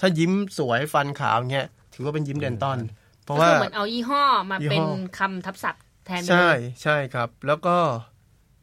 [0.00, 2.78] ถ้ายิ้มสวยฟันขาวเงี้ยถือว่าเป็นยิ้มเดนตัน
[3.24, 4.86] เพราะก็ว่าคือเหมือนเอายี่ห้อมายี่ห้อเป็น
[5.18, 7.76] คำทับศัพท์แทนไปใช่เลยใช่ครับ แล้วก็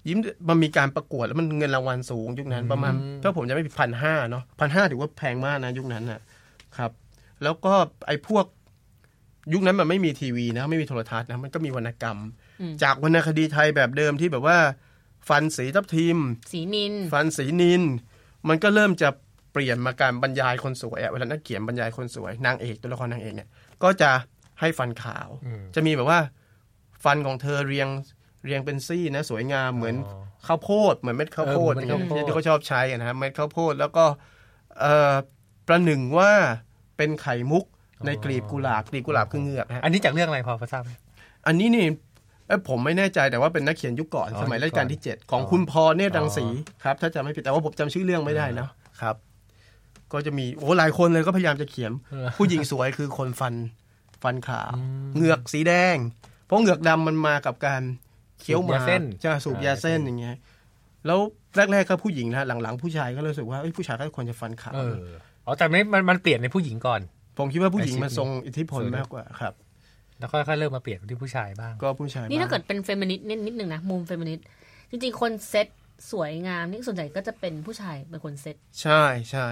[0.08, 0.18] ยิ้ม
[0.50, 6.20] มันมีการประกวดแล้วมันเงินรางวัลสูงยุคนั้นประมาณถ้าผมจะไม่ผิดพันห้าเนาะพันห้าถือว่าแพงมากนะยุคนั้นน่ะ
[6.78, 6.92] ครับ
[7.44, 7.74] แล้วก็
[8.08, 8.46] ไอ้พวก
[9.54, 12.18] ยุคนั้นมันไม่มีทีวีนะ ไม่มีโทรทัศน์นะ มันก็มีวรรณกรรม
[12.62, 14.58] อืมจากวรรณคดีไทยแบบเดิมที่แบบว่า
[15.30, 16.18] ฟันสีทับทิม
[16.52, 17.84] สีนิน ฟันสีนิน
[18.48, 19.10] มันก็เริ่มจะ
[19.54, 23.50] เปลี่ยนมาการบรรยายคนสวยอะเวลานักเขียนบรรยายคนสวยนางเอกตัวละครนางเอกเนี่ย
[23.84, 24.12] ก็จะ
[24.60, 26.20] ให้ฟันขาวอืมจะมีแบบว่า
[27.04, 27.88] ฟันของเธอเรียง
[28.46, 34.06] เรียงเป็นซี่นะ สวยงามเหมือนอ๋อข้าวโพดเหมือนเม็ดข้าวโพดเออเหมือนเม็ดข้าวโพดที่เขาชอบใช้อะนะครับเม็ดข้าวโพดแล้วก็
[34.80, 35.14] เอ่อ
[35.68, 36.32] ประหนึ่งว่า
[37.00, 37.66] เป็นไข่มุก
[38.06, 40.92] ในกลีบกุหลาบกลีบกุหลาบคือเหงือกนะฮะอันนี้จากเรื่องอะไรพอพอทราบไหม
[41.48, 41.86] อันนี้นี่
[42.48, 48.68] เอ้ยผมไม่แน่ใจแต่ว่าเป็นนักเขียนยุคก่อนอ๋อสมัยรัชกาลที่ 7 ของอ๋อคุณพรเนตรรังสีอ๋อครับ ถ้าจำไม่ผิดแต่ว่าผมจำชื่อเรื่องไม่ได้นะ
[49.02, 49.16] ครับ
[50.14, 51.92] ก็จะมีโอ้หลายคนเลยก็พยายามจะเขียน
[52.38, 53.54] ผู้หญิงสวยคือคนฟัน
[54.24, 54.70] ฟันขาว
[55.16, 55.96] เหงือกสีแดง
[56.46, 57.82] เพราะเหงือกดำมันมากับการ
[58.42, 60.36] เคี้ยวหสูบมายาเส้นจะสูบยาเส้นอย่างเงี้ย
[61.06, 61.20] แล้ว
[61.56, 67.02] แรกๆก็ผู้หญิงนะหลังๆ ผู้ชายก็รู้สึกว่าเอ้ยผู้ชายก็ควรจะฟันขาวเอออ๋อแต่ไม่มันมันเปลี่ยนในผู้หญิงก่อน
[67.38, 69.54] ผมคิดว่าผู้หญิงอาชีพมันทรงอิทธิพลสวยนะมากกว่าครับ
[70.20, 74.46] แล้วค่อยๆเริ่มมาเปลี่ยนที่ผู้ชายบ้าง ก็ผู้ชายนี่ถ้าบ้งเกิดเป็นเฟมินิสต์นิดนิดหนึ่งนะมุมเฟมินิสต์
[74.90, 75.68] จริงๆคนเซ็ต
[76.12, 79.48] สวยงามนี่ส่วนใหญ่ก็จะเป็นผู้ชายเป็นคนเซ็ตใช่ใช่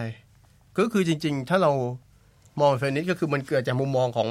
[0.77, 1.71] ก็คือจริง ๆ ถ้าเรา
[2.61, 4.27] มองเฟมินิสต์ก็คือมันเกิดจากมุมมองของ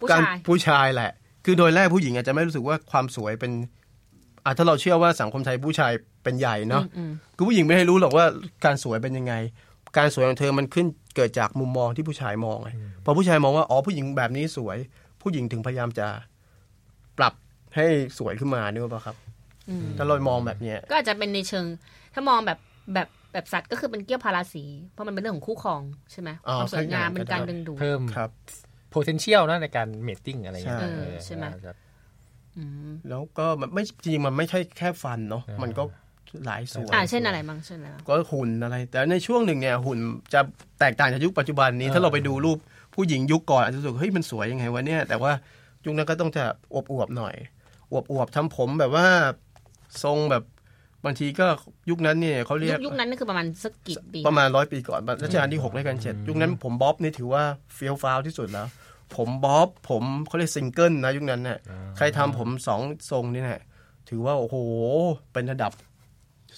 [0.00, 1.10] ผู้การชายผู้ชายแหละ
[1.44, 3.52] คือโดยแรกผู้หญิงอาจจะไม่รู้สึกว่าความสวยเป็น
[4.44, 8.26] อะถ้าเราเชื่อว่าสังคมไทยผู้ชายเป็นใหญ่เนาะอืมคือผู้หญิงไม่ได้รู้หรอกว่า
[8.64, 9.34] การสวยเป็นยังไง
[9.96, 12.70] การสวยของเธอมันขึ้นเกิดจากมุมมองที่ผู้ชายมองไง
[13.04, 14.78] พอผู้ชายมองว่าอ๋อผู้หญิงแบบนี้สวย
[15.22, 16.06] ผู้หญิงถึงพยายามจะ
[17.18, 17.34] ปรับ
[17.76, 17.86] ให้
[18.18, 19.16] สวยขึ้นมาเนี่ยป่ะครับ
[19.68, 21.64] อืมถ้าเรามองแบบเนี้ยก็อาจจะเป็นในเชิง
[22.14, 22.58] ถ้ามองแบบ
[22.94, 25.80] แบบแบบสัตว์ก็คือเป็นเกี้ยวพาราสี เพราะมันเป็นเรื่องของคู่ครอง
[26.12, 28.30] ใช่ไหมอ๋อความสวยงามใช่เป็นการดึงดูดเพิ่มครับ
[28.94, 31.74] potential นะในการ mating อะไรอย่างเงี้ยใช่เออใช่ไหมเออ
[32.58, 35.82] อืมแล้วก็มันไม่จริงๆมันไม่ใช่แค่ฟันเนาะอ่ามัมันก็
[36.46, 39.98] หลายส่วนอ่าเช่นอะไรบ้างเช่นอะไรบ้างก็หุ่นอะไร แต่ในช่วงหนึ่งเนี่ยหุ่น
[40.34, 40.40] จะ
[40.80, 42.58] แตกต่างจากยุคปัจจุบันนี้เออถ้าเราไปดูรูป
[42.94, 45.32] ผู้หญิงยุคก่อนอาจจะรู้สึกเฮ้ยมันสวยยังไงวะเนี่ยแต่ว่า
[45.84, 47.34] ยุคนั้นก็ต้องจะอวบอวบๆหน่อย
[47.92, 49.06] อวบอวบๆทำผมแบบว่า
[50.04, 50.44] ทรงแบบ
[51.04, 51.46] บางทีก็
[51.90, 57.42] ยุคนั้นเนี่ยเขาเรียุยคกยุคนั้นนี่คือประมาณสักกี่ปี ประมาณร้อยปีก่อนรัชกาลที่หกรัชกาลเจ็ดยุคนั้นผมบ๊อบนี่ถือว่า
[57.74, 58.66] เฟี้ยวฟ้าวที่สุดแล้ว
[59.16, 61.58] ผมบ๊อบผมเขาเรียกซิงเกิลนะยุคนั้นเนี่ย
[61.96, 63.60] ใครทำผมสองทรงนี่เนี่ย
[64.08, 64.56] ถือว่าโอ้โห
[65.32, 65.72] เป็นระดับ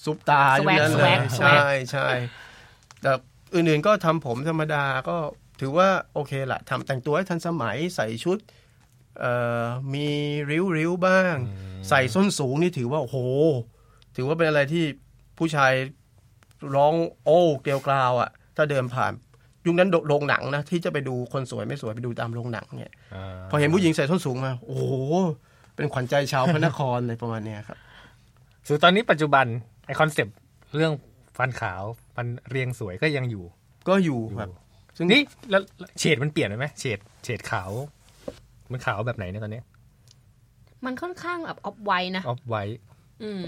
[0.05, 2.07] ซุปตายุคนั้นเลย swag swag ใช่ใช่
[3.03, 3.13] แต่
[3.55, 5.17] อื่นๆก็ทำผมธรรมดาก็
[5.61, 8.39] ถือว่าโอเคละทำแต่งตัวให้ทันสมัยใส่ชุด
[9.21, 10.09] เอ่อมี
[10.51, 11.35] ริ้วริ้วๆบ้าง
[11.89, 13.19] ใส่ส้นสูงนี่ถือว่าโอ้โห
[14.17, 14.85] ถือว่าเป็นอะไรที่
[15.39, 15.73] ผู้ชาย
[16.75, 19.13] ร้องโอ้เกลียวกราวอะ่ะ ถ้าเดินผ่าน
[19.67, 24.85] ยุคนั้นโรงหนังนะ ที่จะไปดูคนสวยไม่สวยไปดูตามโรงหนังเนี่ยาพอเห็นผู้หญิงใส่ส้นสูงมา โอ้โห
[25.77, 27.79] เป็นขวัญใจชาวพระนครเลยประมาณเนี้ยครับ
[28.67, 30.37] ส่วนตอนนี้ปัจจุบันไอ concept
[30.75, 30.93] เรื่อง
[31.37, 31.83] ฟันขาว
[32.15, 33.45] ฟันเรียงสวยก็ยังอยู่
[33.89, 34.51] ก็อยู่อยู่ครับ
[34.97, 35.63] ซึ่งนี่แล้ว
[35.99, 37.71] เฉดมันเปลี่ยนไปไหม shade shade ขาว
[38.71, 39.65] มันขาวแบบไหนเนี่ยตอนเนี้ย
[40.85, 42.63] มันค่อนข้างแบบออฟไวนะออฟไว้
[43.23, 43.45] อืม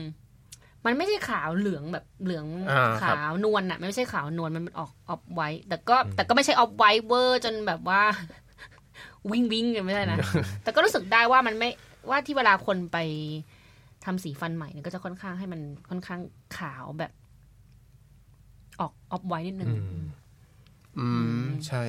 [0.85, 8.03] มันไม่ใช่ขาวเหลืองแบบเหลืองอ่าครับขาวนวลอะไม่ใช่ขาวนวลมันเป็นออก off-white แต่ก็ แต่ก็ไม่ใช่ off-white เวอร์จนแบบว่า
[9.31, 10.19] วิ้งวิ้งกันไม่ใช่นะ
[10.63, 11.71] แต่ก็รู้สึกได้ว่ามันไม่
[12.11, 12.99] ว่าที่เวลาคนไป
[14.05, 16.21] ทำสีฟันใหม่เนี่ยก็จะค่อนข้างให้มันค่อนข้าง
[16.59, 17.13] ขาวแบบ
[18.81, 20.05] ออกออฟไวนิดนึงอืม
[20.99, 21.07] อื
[21.45, 21.83] มใช่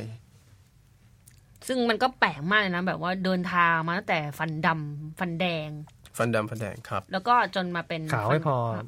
[1.67, 5.69] ซึ่งมันก็แปลกมากเลยนะ แบบว่าเดินทางมาตั้งแต่ฟันดำฟันแดง
[6.17, 8.87] ฟันดำฟันแดงครับ แล้วก็จนมาเป็นขาวไม่พอฟัน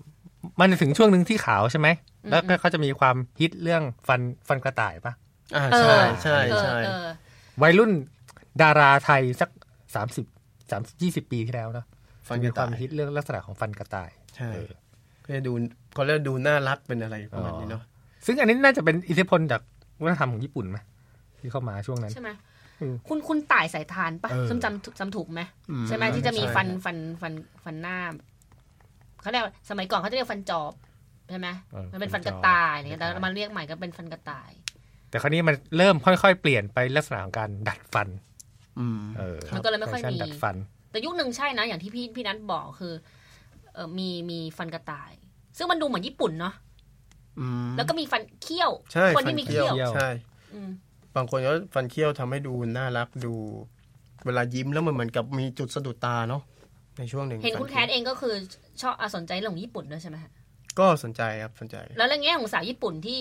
[0.60, 1.88] มันจะถึงช่วงหนึ่งที่ขาวใช่ไหม
[2.26, 5.14] อืมแล้วก็เขาจะมีความฮิตเรื่องฟันฟันกระต่ายปะ
[5.56, 7.08] อ่าเออใช่ใช่เออใช่เออ
[7.62, 7.92] วัยรุ่น
[8.62, 9.50] ดาราไทยสัก
[9.96, 10.26] สามสิบ
[10.72, 11.86] สามยี่สิบปีที่แล้วเนอะ
[12.28, 14.70] ฟันกมีระควาต่ามยฮิตเรื่องลักษณะของฟันกระต่าย ใช่เออ
[15.26, 15.54] ก็จะดู
[15.94, 17.84] เขาเรียกดูน่ารักเป็นอะไรประมาณนี้เนาะ
[18.26, 19.62] ซึ่งอันนี้น่าจะเป็นอิทธิพลจาก
[20.02, 20.78] วัฒนธรรมของญี่ปุ่นไหม
[21.40, 22.30] ที่เข้ามาช่วงนั้นใช่ไหม
[22.82, 27.98] อืมคุณคุณต่ายสายทานปะเออจำจำจำถูกไหมอืใช่ไหมที่จะมีใช่ฟันฟันฟันฟันหน้า
[29.22, 30.74] เขาเรียกว่าสมัยก่อนเขาจะเรียกฟันจอบ
[31.30, 34.52] ใช่ไหมเออมันเป็นฟันฟักนระจอบต่ายอะไรเงี้ยฟัแต่นกระต่ายมันเรียกใหม่ก็เป็นฟันกระต่าย
[35.10, 38.08] แต่คราวนี้มันเริ่มค่อยๆ เปลี่ยนไปลักษณะของการดัดฟัน
[38.80, 40.56] อืมเออมันก็เลยไม่ค่อยแฟชั่นมีดัดฟัน
[40.92, 42.94] แต่ยุคหนึ่งใช่นะ อย่างที่พี่พี่นัทบอกคือ
[43.74, 45.12] เออมีมีฟันกระต่าย
[45.58, 46.54] ซึ่งมันดูเหมือนญี่ปุ่นเนาะ
[47.40, 50.10] อืมแล้วก็มีฟันเขี้ยวใช่คนที่มีเขี้ยวเขี้ยวใช่
[50.54, 50.70] อืม
[51.16, 53.34] บางคนก็ฟันเคี้ยวทำให้ดูน่ารักดู
[54.26, 56.42] เวลายิ้มแล้วมันเหมือนกับมีจุดสะดุดตาเนาะ
[57.00, 58.34] ในช่วงหนึ่งเห็นคุณฟัแคทเองก็คือ
[58.82, 60.32] ชอบอะสนใจเรื่องของญี่ปุ่นด้วยใช่ไหมฮะ
[60.80, 63.20] ก็สนใจครับสนใจ แล้วเรื่องแง่ของสาวญี่ปุ่นที่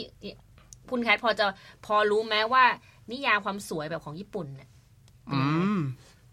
[0.90, 1.46] คุณแคทพอจะ
[1.86, 2.64] พอรู้ไหมว่า
[3.12, 4.68] นิยามความสวยแบบของญี่ปุ่นเนี่ย
[5.34, 5.40] อื
[5.76, 5.78] ม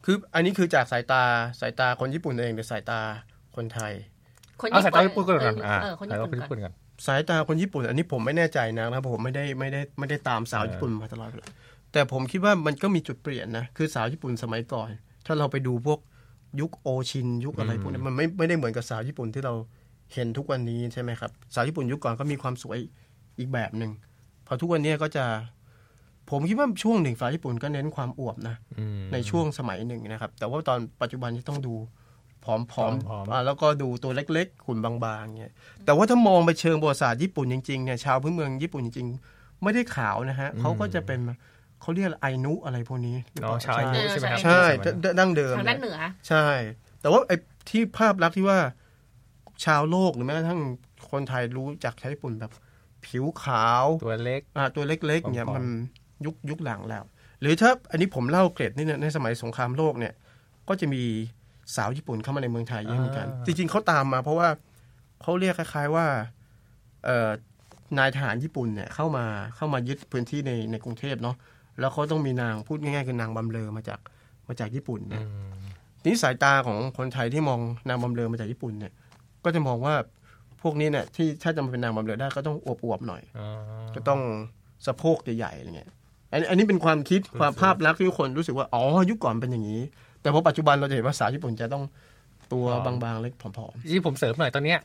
[0.05, 1.21] คืออันนี้คือจากสายตา
[1.59, 2.99] สายตาคนญี่ปุ่นเองหรือสายตา
[3.55, 3.93] คนไทย
[4.61, 6.73] คนเอาญี่สายปุ่ตานญี่ปุ่นก่อนเอออ่าเออคนสายญี่ตาปุ่นญี่ก่อนปุ่นก่อน
[7.05, 11.47] สายตาคนญี่ปุ่น อันนี้ผมไม่แน่ใจนะครับผมไม่ได้ไม่ได้ไม่ได้ตามสาวเออญี่ปุ่นมาตลอดเวลา
[11.91, 14.89] แต่ผมคิดว่ามันก็มีจุดเปลี่ยนนะคือสาวญี่ปุ่นสมัยก่อน
[15.25, 15.99] ถ้าเราไปดูพวก
[16.59, 19.53] ยุคโอชิน ยุคอะไรพวกนี้มันไม่ไม่ได้เหมือนกับสาวญี่ปุ่นที่เรา
[20.13, 22.77] เห็นทุกวันนี้ใช่ไหมครับ สาวญี่ปุ่นยุคก่อนก็มีความสวย
[23.39, 23.91] อีกแบบหนึ่ง
[24.47, 25.25] พอทุกวันนี้ก็จะ
[26.29, 31.73] ผมคิดว่าช่วงหนึ่งสาวญี่ปุ่นก็เน้นความอวบนะอืมในช่วงสมัยหนึ่งนะครับ แต่ว่าตอนปัจจุบันที่ต้องดู
[32.43, 35.53] ผอมผอมๆอ่าแล้วก็ดูตัวเล็กๆหุ่นบางๆเนี่ย
[35.85, 41.19] แต่ว่าถ้ามองไปเชิงประวัติศาสตร์ญี่ปุ่นจริงๆเนี่ยชาวพื้นเมืองญี่ปุ่นจริงๆ ไม่ได้ขาวนะฮะเขาก็จะเป็น
[41.81, 46.45] เขาเรียกไอนุอะไรพวกนี้อ๋อชาวไอนูใช่ไหมครับใช่สมัยนั้นดั้งเดิมทางด้านเหนือใช่
[47.01, 47.35] แต่ว่าไอ้
[47.69, 48.59] ที่ภาพลักษณ์ที่ว่า
[49.65, 50.61] ชาวโลกหรือแม้กระทั่ง
[51.11, 52.51] คนไทยรู้จักชาวญี่ปุ่นแบบ
[53.05, 55.65] ผิวขาวตัวเล็กอ่าตัวเล็กๆเนี่ยผอมๆมัน
[56.25, 57.03] ยุคยุคหลังแล้ว
[57.41, 60.13] หรือถ้าอันนี้ผมเล่าเกร็ดนี่เนี่ยในสมัยสงครามโลกเนี่ย
[60.67, 61.03] ก็จะมี
[61.75, 64.49] สาวญี่ปุ่นเข้ามาในเมืองไทยเยอะเหมือนกัน จริง ๆเขาตามมาเพราะว่า
[65.21, 66.05] เขาเรียกคล้าย ๆว่า
[67.05, 67.29] เอ่อ
[67.97, 71.35] นายทหารญี่ปุ่นเนี่ยเข้ามาเข้ามายึดพื้นที่ในในกรุงเทพเนาะ
[71.79, 73.99] แล้วเขาต้องมีนางพูดง่ายๆคือนางบำเรอมาจาก
[74.47, 75.23] มาจากญี่ปุ่นเนี่ย
[76.01, 77.59] ทีนี้สายตาของคนไทยที่มอง
[77.89, 78.93] นางบำเรอมาจากญี่ปุ่นเนี่ย
[79.43, 79.95] ก็จะมองว่า
[80.61, 83.47] พวกนี้เนี่ยที่ถ้าจะมาเป็นนางบำเรอได้ก็ต้องอวบๆหน่อยอ๋อ
[83.95, 84.21] ก็ต้อง
[84.85, 85.91] สะโพกใหญ่ๆอะไรเงี้ย
[86.33, 89.81] อันนี้อันนี้เป็นความคิดความภาพลักษณ์ที่คนรู้สึกว่า อ๋อ ยุคก่อนเป็นอย่างนี้
[90.21, 91.83] แต่พอปัจจุบันเราจะเห็นว่าสาวญี่ปุ่นจะต้อง
[92.53, 94.79] ตัวบางๆเล็กผอมที่ผมเสริมหน่อยตอนเนี้ย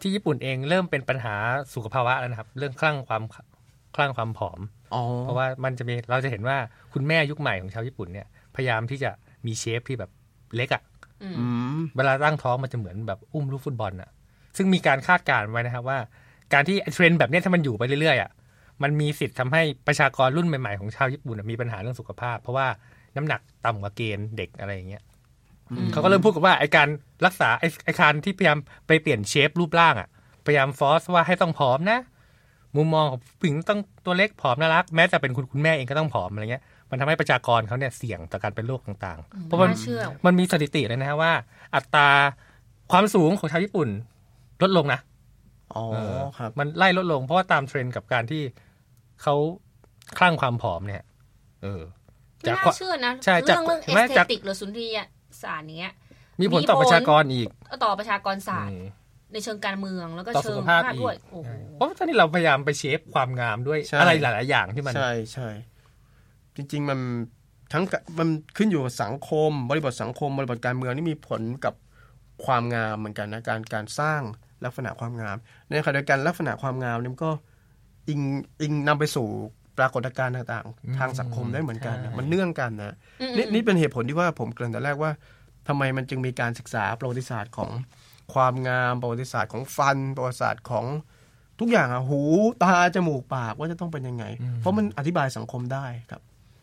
[0.00, 1.34] ที่ญี่ปุ่นเองเริ่มเป็นปัญหา
[1.74, 3.22] สุขภาวะแล้วนะครับ เรื่องคลั่งความ
[3.96, 6.56] คลั่งความผอมๆอ๋อเพราะว่ามันจะมีเราจะเห็นว่า
[6.92, 9.10] คุณแม่ยุคใหม่ของชาวญี่ปุ่นเนี่ยพยายามที่จะ
[9.46, 10.10] มีเชฟที่แบบ
[10.56, 10.82] เล็กอะ่ะ
[11.22, 11.44] อื
[11.76, 14.10] มเวลาตั้งท้องมันจะเหมือนแบบอุ้มลูกฟุตบอลอะ่ะ
[14.56, 15.98] ซึ่งมีการคาดการณ์ไว้นะครับว่า
[16.52, 18.30] การที่เทรนด์แบบเนี้ยถ้ามันอยู่ไปเรื่อยๆอะ่ะ
[18.82, 22.66] มันมีสิทธิ์ทำให้ประชากรรุ่นใหม่ๆของชาวญี่ปุ่นอะมีปัญหาเรื่องสุขภาพ เพราะว่า
[23.16, 25.02] น้ำหนักต่ำกว่าเกณฑ์เด็กอะไรอย่างเงี้ย
[25.92, 26.88] เขาก็เริ่มพูดกันว่าไอการ
[27.26, 30.08] รักษาไอไอการที่พยายามไปเปลี่ยนเชฟรูปร่างอะ่ะ
[30.46, 31.98] พยายามฟอสว่าให้ต้องผอมนะ
[32.76, 41.32] มุมมองของผู้หญิงต้องตัวเล็กผอมน่ารัก แม้จะเป็นคุณคุณแม่เองก็ต้องผอมอะไรเงี้ยมันทำให้ประชากรเขาเนี่ยเสี่ยงต่อการเป็นโรคต่างๆ เพราะมันน่าเชื่อมันมีสถิติเลยนะฮะว่า
[41.74, 42.08] อัตรา
[42.92, 43.88] ความสูงของชาวญี่ปุ่น
[44.62, 45.00] ลดลงนะ
[45.74, 48.42] อ๋อเออครับมันไล่ลดลงเพราะว่าตามเทรนด์กับการที่
[49.22, 49.36] เขา
[50.18, 51.02] คลั่งความผอมเนี่ย
[51.62, 51.82] เออ
[52.38, 54.98] ไม่น่าควาเชื่อนะใช่จากเรื่องเรื่องเห็เอนไหมสเตจากติกหรือสุนทรีย
[55.42, 55.92] ศาสตร์เนี้ย
[56.40, 57.48] มีผลต่อประชากรอีก
[57.84, 58.84] ต่อประชากรศาสตร์อืม
[59.32, 65.48] ในเชิงการเมืองแล้วก็ต่อเชิสุงขภาพภาพอีด้วยกโอ้โหเพราะว่าตอนนี้เราพยายามไปเชฟความงามด้วยใช่อะไรหลาย ๆ อย่างที่มัน ใช่ใช่
[66.56, 66.98] จริง ๆ มัน
[67.72, 71.74] ทั้งกะมันขึ้นอยู่กับสังคม บริบทสังคม บริบทการเมืองนี่มีผลกับ
[72.44, 74.20] ความงามเหมือนกันนะการการสร้าง
[74.64, 75.36] ลักษณะความงาม
[75.68, 77.32] ในขณะเดียวกันลักษณะความงามนี่มันก็
[78.08, 78.20] อิง
[78.62, 79.28] อิงนำไปสู่
[79.78, 85.10] ปรากฏการณ์ต่างๆ ทางสังคมได้เหมือนกันนะมันเนื่องกันนะอืมนี่นี่เป็นเหตุผลที่ว่าผมเกริ่นแต่แรกว่า
[85.68, 87.70] ทำไมมันจึงมีการศึกษาประวัติศาสตร์ของ
[88.34, 90.86] ความงามประวัติศาสตร์ของฟันประวัติศาสตร์ของ
[91.60, 92.20] ทุกอย่างอะหู
[92.62, 94.24] ตาจมูกปากว่าจะต้องเป็นยังไง
[94.60, 96.22] เพราะมันอธิบายสังคมได้ครับ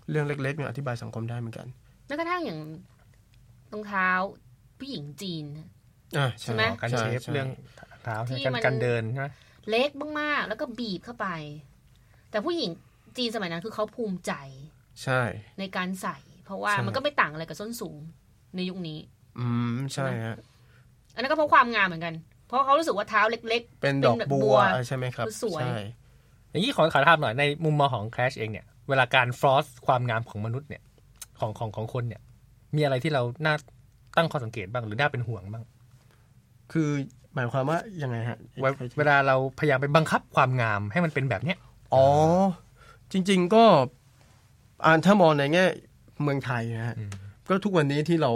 [0.09, 1.67] เรื่องเล็กๆเนี่ยอธิบายสังคมได้เหมือนกัน
[2.07, 2.59] แม้กระทั่งอย่าง
[3.71, 4.09] รองเท้า
[4.79, 5.45] ผู้หญิงจีน
[6.17, 7.47] อ่าใช่ไหมการเชฟใช่เรื่อง
[8.03, 9.27] เท้าที่การมันการเดินใช่ไหม
[9.69, 11.27] เล็กมากๆแล้วก็บีบเข้าไป
[12.31, 12.69] แต่ผู้หญิง
[13.17, 14.33] จีนสมัยนั้นคือเขาภูมิใจ
[15.03, 15.21] ใช่
[15.59, 17.99] ในการใส่ เพราะว่าใช่มันก็ไม่ต่างอะไรกับส้นสูง
[18.55, 18.99] ในยุคนี้
[19.39, 20.37] อืมใช่ฮะ
[21.13, 22.15] อันนั้นก็เพราะความงามเหมือนกัน
[22.47, 25.77] เพราะเขารู้สึกว่าเท้าเล็กเป็นดอกเป็นแบบบับัววใช่ไหมครับคือสวยใช่
[26.49, 30.83] อย่างนี้ขอขอถามหน่อยในมุมมองของ Crash เองเนี่ยเวลาการฟรอสความงามของมนุษย์เนี่ย
[31.39, 32.21] ของของของคนเนี่ย
[32.75, 33.55] มีอะไรที่เราน่า
[34.17, 35.63] ตั้งข้อสังเกตบ้างหรือน่าเป็นห่วงบ้าง
[36.71, 38.65] คือห มายความว่ายังไงฮะเว
[38.97, 41.57] เวลาเราพยายามไปบังคับความงามให้มันเป็นแบบเนี้ย
[41.93, 42.05] อ๋อ
[43.11, 43.63] จริง ๆก็
[44.85, 45.65] อ่านถ้ามองในแง่
[46.23, 47.11] เมืองไทยนะฮะอืม
[47.49, 48.31] ก็ทุกวันนี้ที่เรา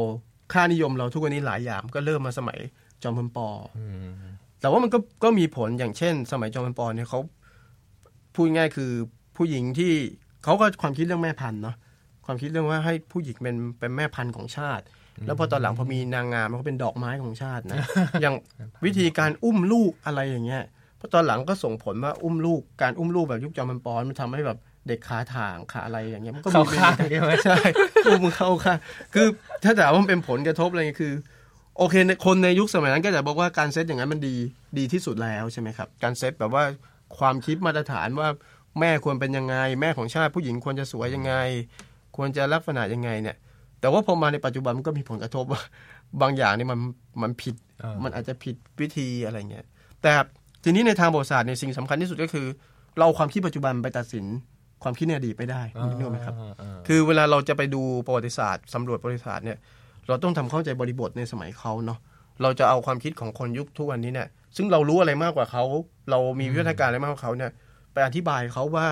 [0.54, 2.60] ค่านิยมเราทุกวันนี้หลายอย่างก็เริ่มมาสมัย
[3.04, 4.12] จอมพลปออืม
[4.60, 7.20] แต่ว่ามันก็ก็มีผลอย่างเช่น สมัยจอมพลปอเนี่ยเขา
[8.36, 8.92] พูดง่ายคือ
[9.38, 9.94] ผู้หญิงที่
[10.44, 11.76] เขาก็ความคิดเรื่องแม่พันธุ์เนาะ
[12.26, 14.84] ความคิดเรื่องว่าให้ผู้หญิงเป็นเป็นแม่พันธุ์ของชาติ
[15.26, 17.78] แล้วพอตอนหลังพอมีนางงามมันก็เป็นดอกไม้ของชาตินะ
[18.22, 18.36] อย่าง
[18.86, 20.64] วิธีการอุ้มลูกอะไรอย่างเงี้ย
[20.98, 27.58] เพราะตอนหลังก็ส่งผลว่าอุ้มลูกการอุ้มลูกแบบยุคจอมพลปอมันทำให้แบบเด็กขาถ่างขาอะไรอย่างเงี้ยมันก็มีเข้าข้างใช่ไหมใช่
[28.08, 28.78] อุ้มเข้าข้าง
[29.14, 29.28] คือ
[29.64, 31.14] ถ้าถามว่ามันเป็นผลกระทบอะไรคือ
[31.78, 34.36] โอเคในคนในยุคสมัยนั้นก็จะบอกว่าการเซตอย่างนั้นมันดี
[34.78, 36.64] ดีที่สุดแล้วใช่ไหมครับ การเซตแบบว่า
[37.18, 38.28] ความคิดมาตรฐานว่า
[38.80, 41.34] แม่ควรเป็นยังไง แม่ของชาติผู้หญิงควรจะสวยยังไง
[42.18, 43.36] ควรจะลักษณะยังไงเนี่ย
[43.84, 45.62] แต่ว่าพอมาในปัจจุบันมันก็มีผลกระทบว่า
[46.22, 46.80] บางอย่างนี่มัน
[47.22, 49.66] มันผิดเออมันอาจจะผิดวิธีอะไรเงี้ย
[50.02, 50.12] แต่
[50.64, 52.48] ทีนี้ในทางประวัติศาสตร์เนี่ยสิ่งสำคัญที่สุดก็คือ
[52.98, 54.26] เราเอาความคิดปัจจุบันไปตัดสิน
[54.84, 59.58] ความคิดในอดีตไม่ได้คุณนึกออกไหมครับอ่าคือเวลาเราจะไปดูประวัติศาสตร์สำรวจประวัติศาสตร์เนี่ย
[60.08, 62.00] เราต้องทำเข้าใจบริบทในสมัยเขาเนาะ
[62.42, 65.64] เราจะเอาความคิดของคนยุคทุกวันนี้เนี่ยซึ่งเรารู้อะไรมากกว่าเขา
[66.10, 67.52] เรามีวิวัฒนาการอะไรมากกว่าเขาเนี่ย
[67.94, 68.88] ไปอธิบายเขาว่า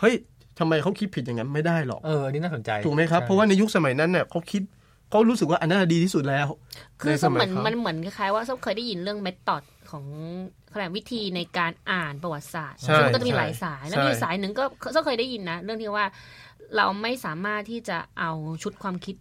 [0.00, 0.14] เฮ้ย
[0.58, 4.62] ทำไมเขาคิดผิดอย่างนั้นไม่ได้หรอก เอออันนี้น่าสนใจ ถูกไหมครับใช่เพราะว่าในยุคสมัยนั้นเนี่ยเขาคิด
[5.10, 6.46] เขารู้สึกว่าอันนั้นนะดีที่สุดแล้ว
[7.00, 10.04] คือในสส้มมัเหยมือนเขามันเหมือนคล้ายๆว่าส้มเคยได้ยินเรื่องเมธอดของ
[10.72, 16.06] ขนาดวิธีในการอ่านประวัติศาสตร์ใช่ซึ่งมันก็จะมีใช่หลายสาย แล้วใช่มีสายหนึ่งก็ส้มเคยได้ยินนะ เรื่องที่ว่า
[16.76, 18.30] เราไม่สามารถที่จะเอา
[18.62, 19.16] ชุดความคิด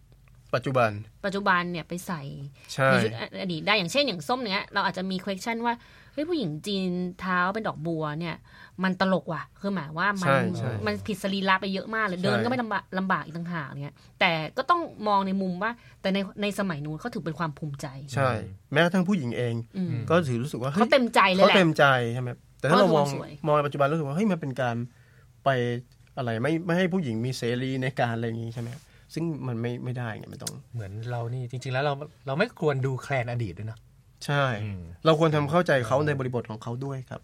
[0.56, 0.92] ปัจจุบัน
[1.26, 2.22] ปัจจุบันเนี่ยไปใส่
[2.74, 3.12] ใช่ในชุด
[3.42, 5.76] อดีตได้อย่างเช่นอย่างส้มเนี้ยเราอาจจะมี question ว่า
[6.14, 8.36] เฮ้ยผู้หญิงจีนเท้าเป็นดอกบัวเนี่ย
[8.84, 18.32] มันตลกว่ะ คือหมายว่ามันใช่ใช่มันผิดสรีระไปเยอะมากเลยเดินก็ไม่ลำบากลำบากอีกต่างหากเนี่ยแต่ก็ต้องมองในมุมว่า แต่ในในสมัยนู้นเขาถือเป็นความภูมิใจ ใช่
[18.72, 24.76] แม้กระทั่งผู้หญิงเองอืมก็ถือรู้สึกว่าเฮ้เขายเต็มใจเลยเขาแหละเต็มใจใช่ไหมแต่ถ้าเรามองเขาสวยมองในปัจจุบันรู้สึกว่าเฮ้ยมันเป็นการ
[25.46, 25.50] ไป
[26.18, 28.70] อะไรไม่ไม่ให้ผู้หญิงมีเสรีในการอะไรอย่างนี้ใช่ไหม
[29.14, 31.94] ซึ่งมันไม่ไม่ได้ไงมันต้อง เหมือนเรานี่จริง ๆ แล้วเรา
[32.28, 33.78] เราไม่ควรดูแคลนอดีตด้วยนะ
[34.26, 37.22] ใช่อืมเราควรทำเข้าใจเขาในบริบทของเขาด้วยครับ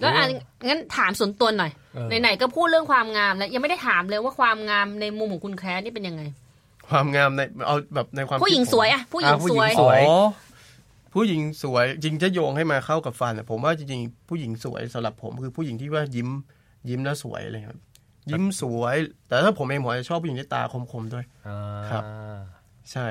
[0.00, 0.24] แล้วอะ
[0.68, 6.22] งั้นถามส่วนตัวหน่อยเออไหนๆก็พูดเรื่องความงามแล้วยังไม่ได้ถามเลยว่าความงามในมุมของคุณแคร์นี่เป็นยังไง
[6.88, 10.18] ความงามในเอาแบบในความผู้หญิงคิดผมสวยอะผู้หญิงอะผู้สหญิวงยสวยอ๋อ
[11.14, 16.28] ผู้หญิงสวยจริงจะโยงให้มาเข้ากับฟันอะผมว่าจริงๆผู้หญิงสวยสำหรับผมคือผู้หญิงที่ว่ายิ้ม
[16.88, 17.80] ยิ้มแล้วสวยอะไรครับ
[18.30, 18.96] ยิ้มสวย
[19.28, 21.58] แต่ถ้าผมเองผมอาจจะชอบผู้หญิงที่ตาคมๆด้วยอ่า
[21.90, 22.02] ครับ
[22.92, 23.06] ใช่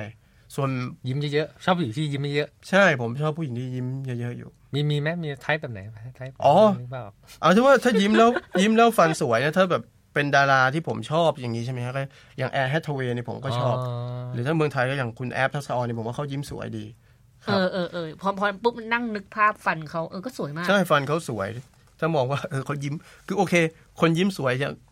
[0.55, 0.69] ส่วน
[1.07, 5.79] ยิ้มเยอะๆชอบผู้หญิงที่ยิ้มเยอะใช่ผมชอบผู้หญิงที่ยิ้มเยอะๆอยู่ๆมีมีไหมมีไทป์แบบไหน
[6.15, 8.29] ไทป์อ๋อนึกภาพออกเอาที่ว่าถ้ายิ้มแล้ว
[8.61, 12.03] ยิ้มแล้วฟันสวยนะถ้าแบบเป็นดาราที่ผมชอบอย่างนี้ใช่ไหมครับก็
[12.37, 13.75] อย่างแอร์แฮทเวย์เนี่ยผมก็ชอบ
[14.33, 16.85] หรือถ้าเมืองไทยก็อย่างคุณแอฟทัศออนเนี่ยผมว่าเขายิ้มสวยดี
[17.45, 21.49] คเอรับอเออเออพอพอปุ๊บนั่งนึกภาพฟันเขาเออก็สวยมาก ใช่ฟันเขาสวย
[21.99, 22.93] ถ้ามองว่าเออเขายิ้ม
[23.27, 23.53] คือโอเค
[23.99, 24.90] คนยิ้มสวยอย่างเอ่อ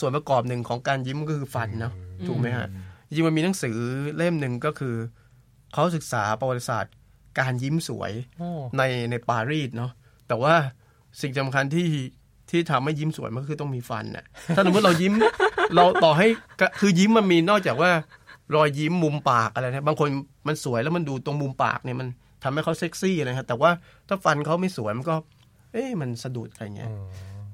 [0.00, 1.92] ส่วนประกอบหนึ่งของการยิ้มก็คือฟันเนาะ
[2.28, 2.66] ถูกไหมฮะ
[3.06, 3.76] จริงๆมันมีหนังสือ
[4.16, 4.94] เล่มหนึ่งก็คือ
[5.72, 6.94] เขาศึกษาประวัติศาสตร์
[7.40, 9.92] การยิ้มสวยโอ้ในในปารีสเนาะ
[10.28, 10.54] แต่ว่า
[11.20, 11.88] สิ่งสำคัญที่
[12.50, 14.24] ที่ทำให้ยิ้มสวยมันก็คือต้องมีฟันน่ะ
[14.56, 15.12] ถ้าสมมติเรายิ้ม
[15.74, 16.26] เราต่อให้
[16.60, 17.90] ก็คือยิ้มมันมีนอกจากว่า
[18.56, 20.08] รอยยิ้มมุมปากอะไรนะบางคน
[20.46, 22.08] มันสวยแล้วมันดูตรงมุมปากเนี่ยมัน
[22.42, 23.70] ทำให้เขาเซ็กซี่นะครับแต่ว่า
[24.08, 25.16] ถ้าฟันเขาไม่สวยมันก็
[25.72, 26.90] เอ๊ะมันสะดุดอะไรเงี้ย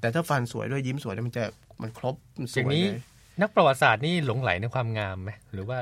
[0.03, 1.45] แต่ถ้าฟันสวยด้วยยิ้มสวยแล้วมันจะ
[1.83, 3.03] มันครบมันสอย่างวยนี้เลย
[3.41, 5.79] นักประวัติศาสตร์นี่หลงไหลในความงามไหมหรือว่า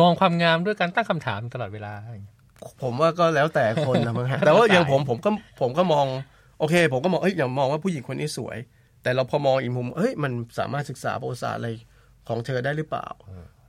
[0.00, 2.36] มองความงามด้วยการตั้งคำถามตลอดเวลาอะไรอย่างเงี้ย
[2.82, 5.30] ผมว่าก็แล้วแต่คนนะมั้งฮะแต่ว่าอย่างผมผมก็
[5.60, 6.06] ผมก็มอง
[6.58, 8.58] โอเค ผมก็มองเอ้ยอย่างมองว่าผู้หญิงคนนี้สวย
[9.02, 11.68] แต่เราพอมองอีกมุมเอ้ยมันสามารถศึกษาประวัติศาสตร์อะไร
[12.28, 13.06] ของเธอได้หรือเปล่า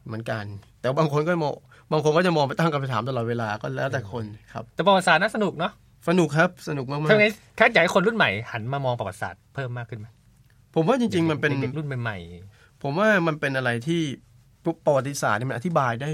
[0.05, 0.43] เหมือนกัน
[0.79, 1.53] แต่บางคนก็มอง
[1.91, 5.73] บางคนก็จะมองไปตั้งคำถามตลอดเวลาก็แล้วแต่คนครับ แต่ประวัติศาสตร์น่าสนุกเนาะ
[6.07, 12.17] สนุกครับสนุกมากทั้งนี้แค่อยากให้คนรุ่นใหม่หันมามองประวัติศาสตร์เพิ่มมากขึ้นไหมๆผมว่าจริง ๆ มันเป็นเด็กๆรุ่นใหม่
[12.83, 14.01] ผมว่ามันเป็นอะไรที่
[14.85, 16.09] ประวัติศาสตร์เนี่ยมันอธิบายได้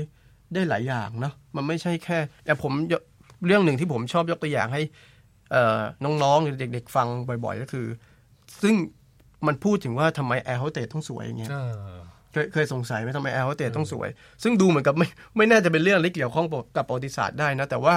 [0.54, 3.02] ได้หลายอย่างเนาะมันไม่ใช่แค่อย่างผมยก
[3.46, 4.82] เรื่องหนึ่งที่ผมชอบยกตัวอย่างให้
[5.52, 5.80] เอ่อ
[6.24, 7.08] น้องๆหรือเด็ก ๆ ฟัง
[7.46, 7.86] บ่อย ๆ ก็คือ
[8.62, 8.76] ซึ่ง
[9.48, 12.00] มันพูดถึงว่าทำไมแอร์โฮสเตสต้องสวยอย่างเงี้ยเออ
[12.32, 14.10] เคยเคยสงสัยไหมทำไมแอร์โฮสเตสต้องสวย
[14.44, 16.46] ซึ่งดูเหมือนกับไม่ไม่น่าจะเป็นเรื่องที่เกี่ยวข้อง
[16.78, 17.94] กับประวัติศาสตร์ได้นะ แต่ว่า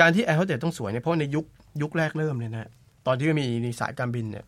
[0.00, 1.44] การที่แอร์โฮสเตสต้องสวยเนี่ยเพราะในยุค
[1.82, 2.70] ยุคแรกเริ่มเนี่ยนะ
[3.06, 4.44] ตอนที่มีมีสายการบินเนี่ย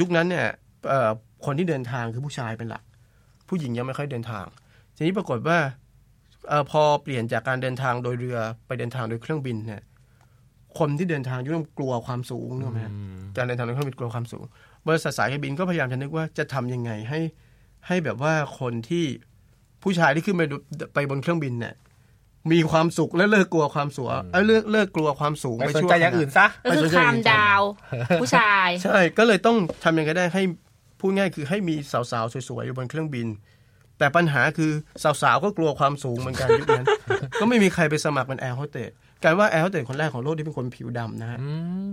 [0.00, 0.46] ยุคนั้นเนี่ย
[0.88, 1.10] เอ่อ
[1.44, 2.82] คนที่เดินทางคือผู้ชายเป็นหลัก
[3.48, 4.44] ผู้หญิงยังไม่ค่อยเดินทาง
[4.96, 5.58] ทีนี้ปรากฏว่า
[6.48, 9.80] เออพอเปลี่ยนจากการเดินทางโดยเรือไปเดินทางโดยเครื่องบินเนี่ย
[10.78, 12.92] คนที่เดินทางย่อมกลัวความสูงนึกออกไหมฮะ
[13.36, 14.44] การเดินทางโดยเครื่องบินกลัวความสูง
[14.88, 17.20] บริษัทสายการบินก็พยายามจะนึกว่าจะทำยังไงให้
[17.86, 19.04] ให้แบบว่าคนที่
[19.82, 20.56] ผู้ชายที่ขึ้นไปดู
[20.94, 21.74] ไปบนเครื่องบินเนี่ย
[22.52, 27.60] มีความสุขและเลิกกลัวความสูงเอ้ยเลิกเลิกกลัวความสูงไปไปสนชั่วใจอย่างอื่นซะก็คือคามดาว
[28.20, 30.42] ผู้ชาย ใช่ก็เลยต้องทำยังไงก็ได้ให้
[31.00, 33.26] พูดง่ายคือให้มีสาวๆสวยๆอยู่บนเครื่องบิน
[33.98, 34.72] แต่ปัญหาคือ
[35.22, 36.86] สาวๆก็กลัวความสูงเหมือนกันยุคนั้น
[37.40, 38.90] ก็ไม่มีใครไปสมัครเป็นแอร์โฮสเตส
[39.24, 41.38] การว่าแอร์โฮสเตสคนแรกของโลกที่เป็นคนผิวดำนะฮะ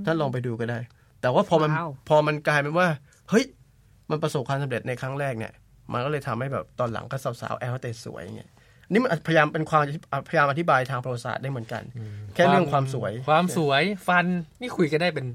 [0.06, 0.80] ท่านลองไปดูก็ได้
[1.22, 2.88] แต่ว่าพอมันว้าวพอมันกลายเป็นว่า
[3.30, 3.46] เฮ้ย
[4.10, 5.54] มันประสบความสำเร็จในครั้งแรกเนี่ย
[5.92, 8.52] มันก็เลยทำให้แบบตอนหลังก็สาวๆแอร์โฮสเตสสวยอย่างเงี้ย
[8.92, 9.82] นี่มันพยายามเป็นความ
[10.30, 11.84] พยายามอธิบายทางประวัติศาสตร์ได้เหมือนกัน
[12.34, 14.26] แค่เรื่องความสวย ความสวยฟัน
[14.62, 15.26] นี่คุยกันได้เป็น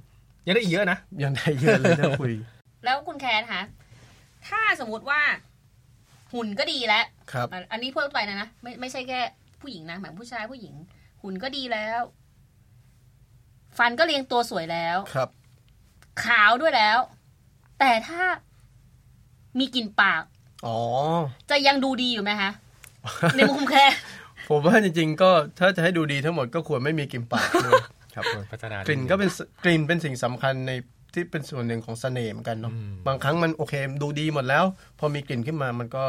[0.46, 2.32] ยังได้อีกเยอะนะยังได้เยอะเลยถ้าคุย
[2.84, 3.62] แล้วคุณแคนคะ
[4.48, 5.20] ถ้าสมมุติว่า
[6.32, 9.20] หุ่นก็ดีแล้วครับอะอันนี้เพิ่มไปนะนะไม่ไม่ใช่แค่
[9.60, 10.74] ผู้หญิงนะหมายถึงผู้ชายผู้หญิง
[11.22, 12.00] หุ่นก็ดีแล้ว
[13.78, 15.28] ฟันก็เรียงตัวสวยแล้วครับ
[16.24, 16.98] ขาวด้วยแล้ว
[17.80, 18.22] แต่ถ้า
[19.58, 20.22] มีกลิ่นปาก
[20.66, 20.78] อ๋อ
[21.50, 22.50] จะยังดูดีอยู่ไหมคะ
[23.36, 23.86] ในมุมแค่
[24.48, 27.82] ผมว่าจริงๆ ก็ถ้าจะให้ดูดีทั้งหมดก็ควรไม่มีกลิ่นปากด้วย
[28.14, 30.72] ครับพัฒนากลิ่นก็เป็นสกลิ่นเป็นสิ่งสำคัญใน
[31.14, 34.64] ที่เป็นส่วนหนึ่งของเสน่ห์เหมือนกันเนาะอืมบางครั้งมันโอเคดูดีหมดแล้ว
[34.98, 36.02] พอมีกลิ่นขึ้นมามันก็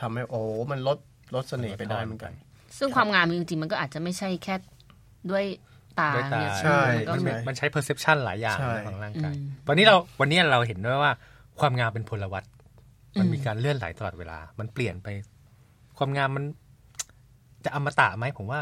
[0.00, 0.98] ทำให้โอ้มันลด
[1.34, 2.32] ลดเสน่ห์ไปได้เหมือนกัน
[2.78, 4.54] ซึ่งความงามจริงๆ มันก็อาจจะไม่ใช่แค่
[5.30, 5.44] ด้วย
[6.00, 11.12] ตาด้วยตาเนี่ยใช่มันก็มันเหมืมัอนนมันใช้ perception หลายอย่างใช่ของร่างกายอืมวันนี้เราวันนี้เราเห็นด้วยว่า
[11.60, 12.44] ความงามเป็นพลวัต
[13.18, 15.08] มันอืมมีการเลื่อนไหลตลอดเวลา มันเปลี่ยนไป
[15.98, 16.44] ความงามมัน
[17.64, 18.60] จะอมตะไหมผมว่า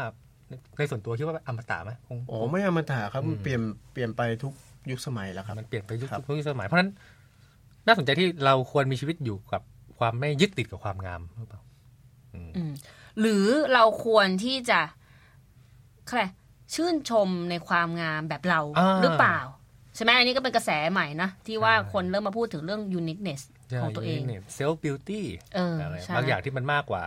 [0.77, 3.61] ในส่วนตัวคิดว่าอมตะไหมคงโอ้ไม่อมตะครับมันเปลี่ยน
[3.93, 4.53] เปลี่ยนไปทุก
[4.91, 6.91] ยุคสมัยแล้วครับมันเปลี่ยนไปยุคครับทุกสมัยเพราะฉะนั้น
[7.87, 9.61] น่าสนใจที่เราควรมีชีวิตอยู่กับ
[9.99, 11.61] ความไม่ยึดติดกับความงามหรือเปล่า
[12.33, 12.71] อืม
[13.19, 14.79] หรือเราควรที่จะ
[16.07, 16.23] อะไร
[16.75, 19.39] ชื่นชมในความงามแบบเราอ่าหรือเปล่า
[19.95, 23.41] ใช่ไหมอันนี้ก็เป็นกระแสใหม่นะ ที่ว่าคนเริ่มมาพูดถึงเรื่อง uniqueness
[23.81, 24.19] ของตัวเอง
[24.55, 25.25] self beauty
[25.55, 27.03] เอออะไรใช่บางอย่างที่มันมากกว่า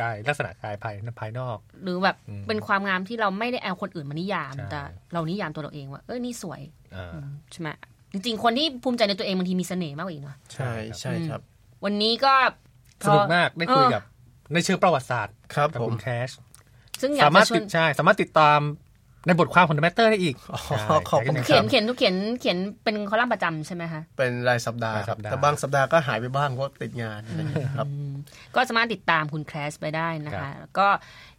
[0.00, 4.80] กายลักษณะกายภายภายนอก หรือแบบอืมเป็นความงามที่เราไม่ได้เอาคนอื่นมานิยามใช่แต่
[5.12, 6.60] เรานิยามตัวเราเองว่าเออนี่สวย
[6.96, 7.08] อ่า
[7.52, 7.68] ใช่ไหม
[8.12, 11.40] จริงๆ คนที่ภูมิใจในตัวเองบางทีมีเสน่ห์มากกว่าอีกเนาะใช่ใช่ครับ
[11.84, 12.34] วันนี้ก็
[13.02, 14.02] พสอนุกมากได้คุยเออกับ
[14.52, 16.30] ในเชิงประวัติศาสตร์ครับกับผมคุณแคช
[17.00, 18.60] ซึ่งอยากสามารจะถชวตินดใช่สามารถติดตาม
[19.26, 27.86] ในบทความของ The Matter ได้อีกอ๋อใช่ขอบคุณเขียนเขียนทุกเขียนเขียนเป็นคอลัมน์ประจำใช่ไหมคะ เป็นรายสัปดาห์รายคสัรับปดาห์แต่บางสัปดาห์ก็หายไปบ้างเพราะติดงานนะครับ
[28.54, 30.88] ก็สามารถติดตามคุณแคลสไปได้นะคะ แล้วก็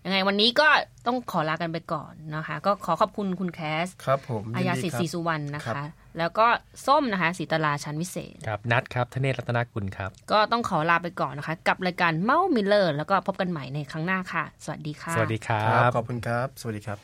[0.06, 0.68] ยังไงวันนี้ก็
[1.08, 6.48] ต้องขอลากันไปก่อนนะคะ ก็ขอขอบคุณคุณแคลสครับผมอายานสิดีทธิ์คศรีรับสุวรรณนะครัคะบแล้วก็
[6.88, 16.98] ส้มนะคะสีตลาชันวิเศษครับนัดครับทเนศรัตนกุลครับ ก็ต้องขอลาไปก่อนนะคะ กับรายการเมาส์มิลเลอร์ แล้วก็พบกันใหม่ในครั้งหน้าค่ะ สวัสดีค่ะสวัสดีครัครับบขอบคุณครับ สวัสดีครับ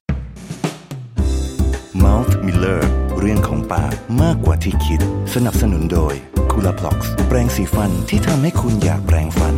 [2.04, 2.82] Mouth Miller
[3.20, 5.00] เรื่องของปากมากกว่าที่คิด
[5.34, 6.16] สนับสนุนโดย
[6.52, 9.56] c o o l a p l o x แปรงสีฟันที่ทำให้คุณอยากแปรงฟัน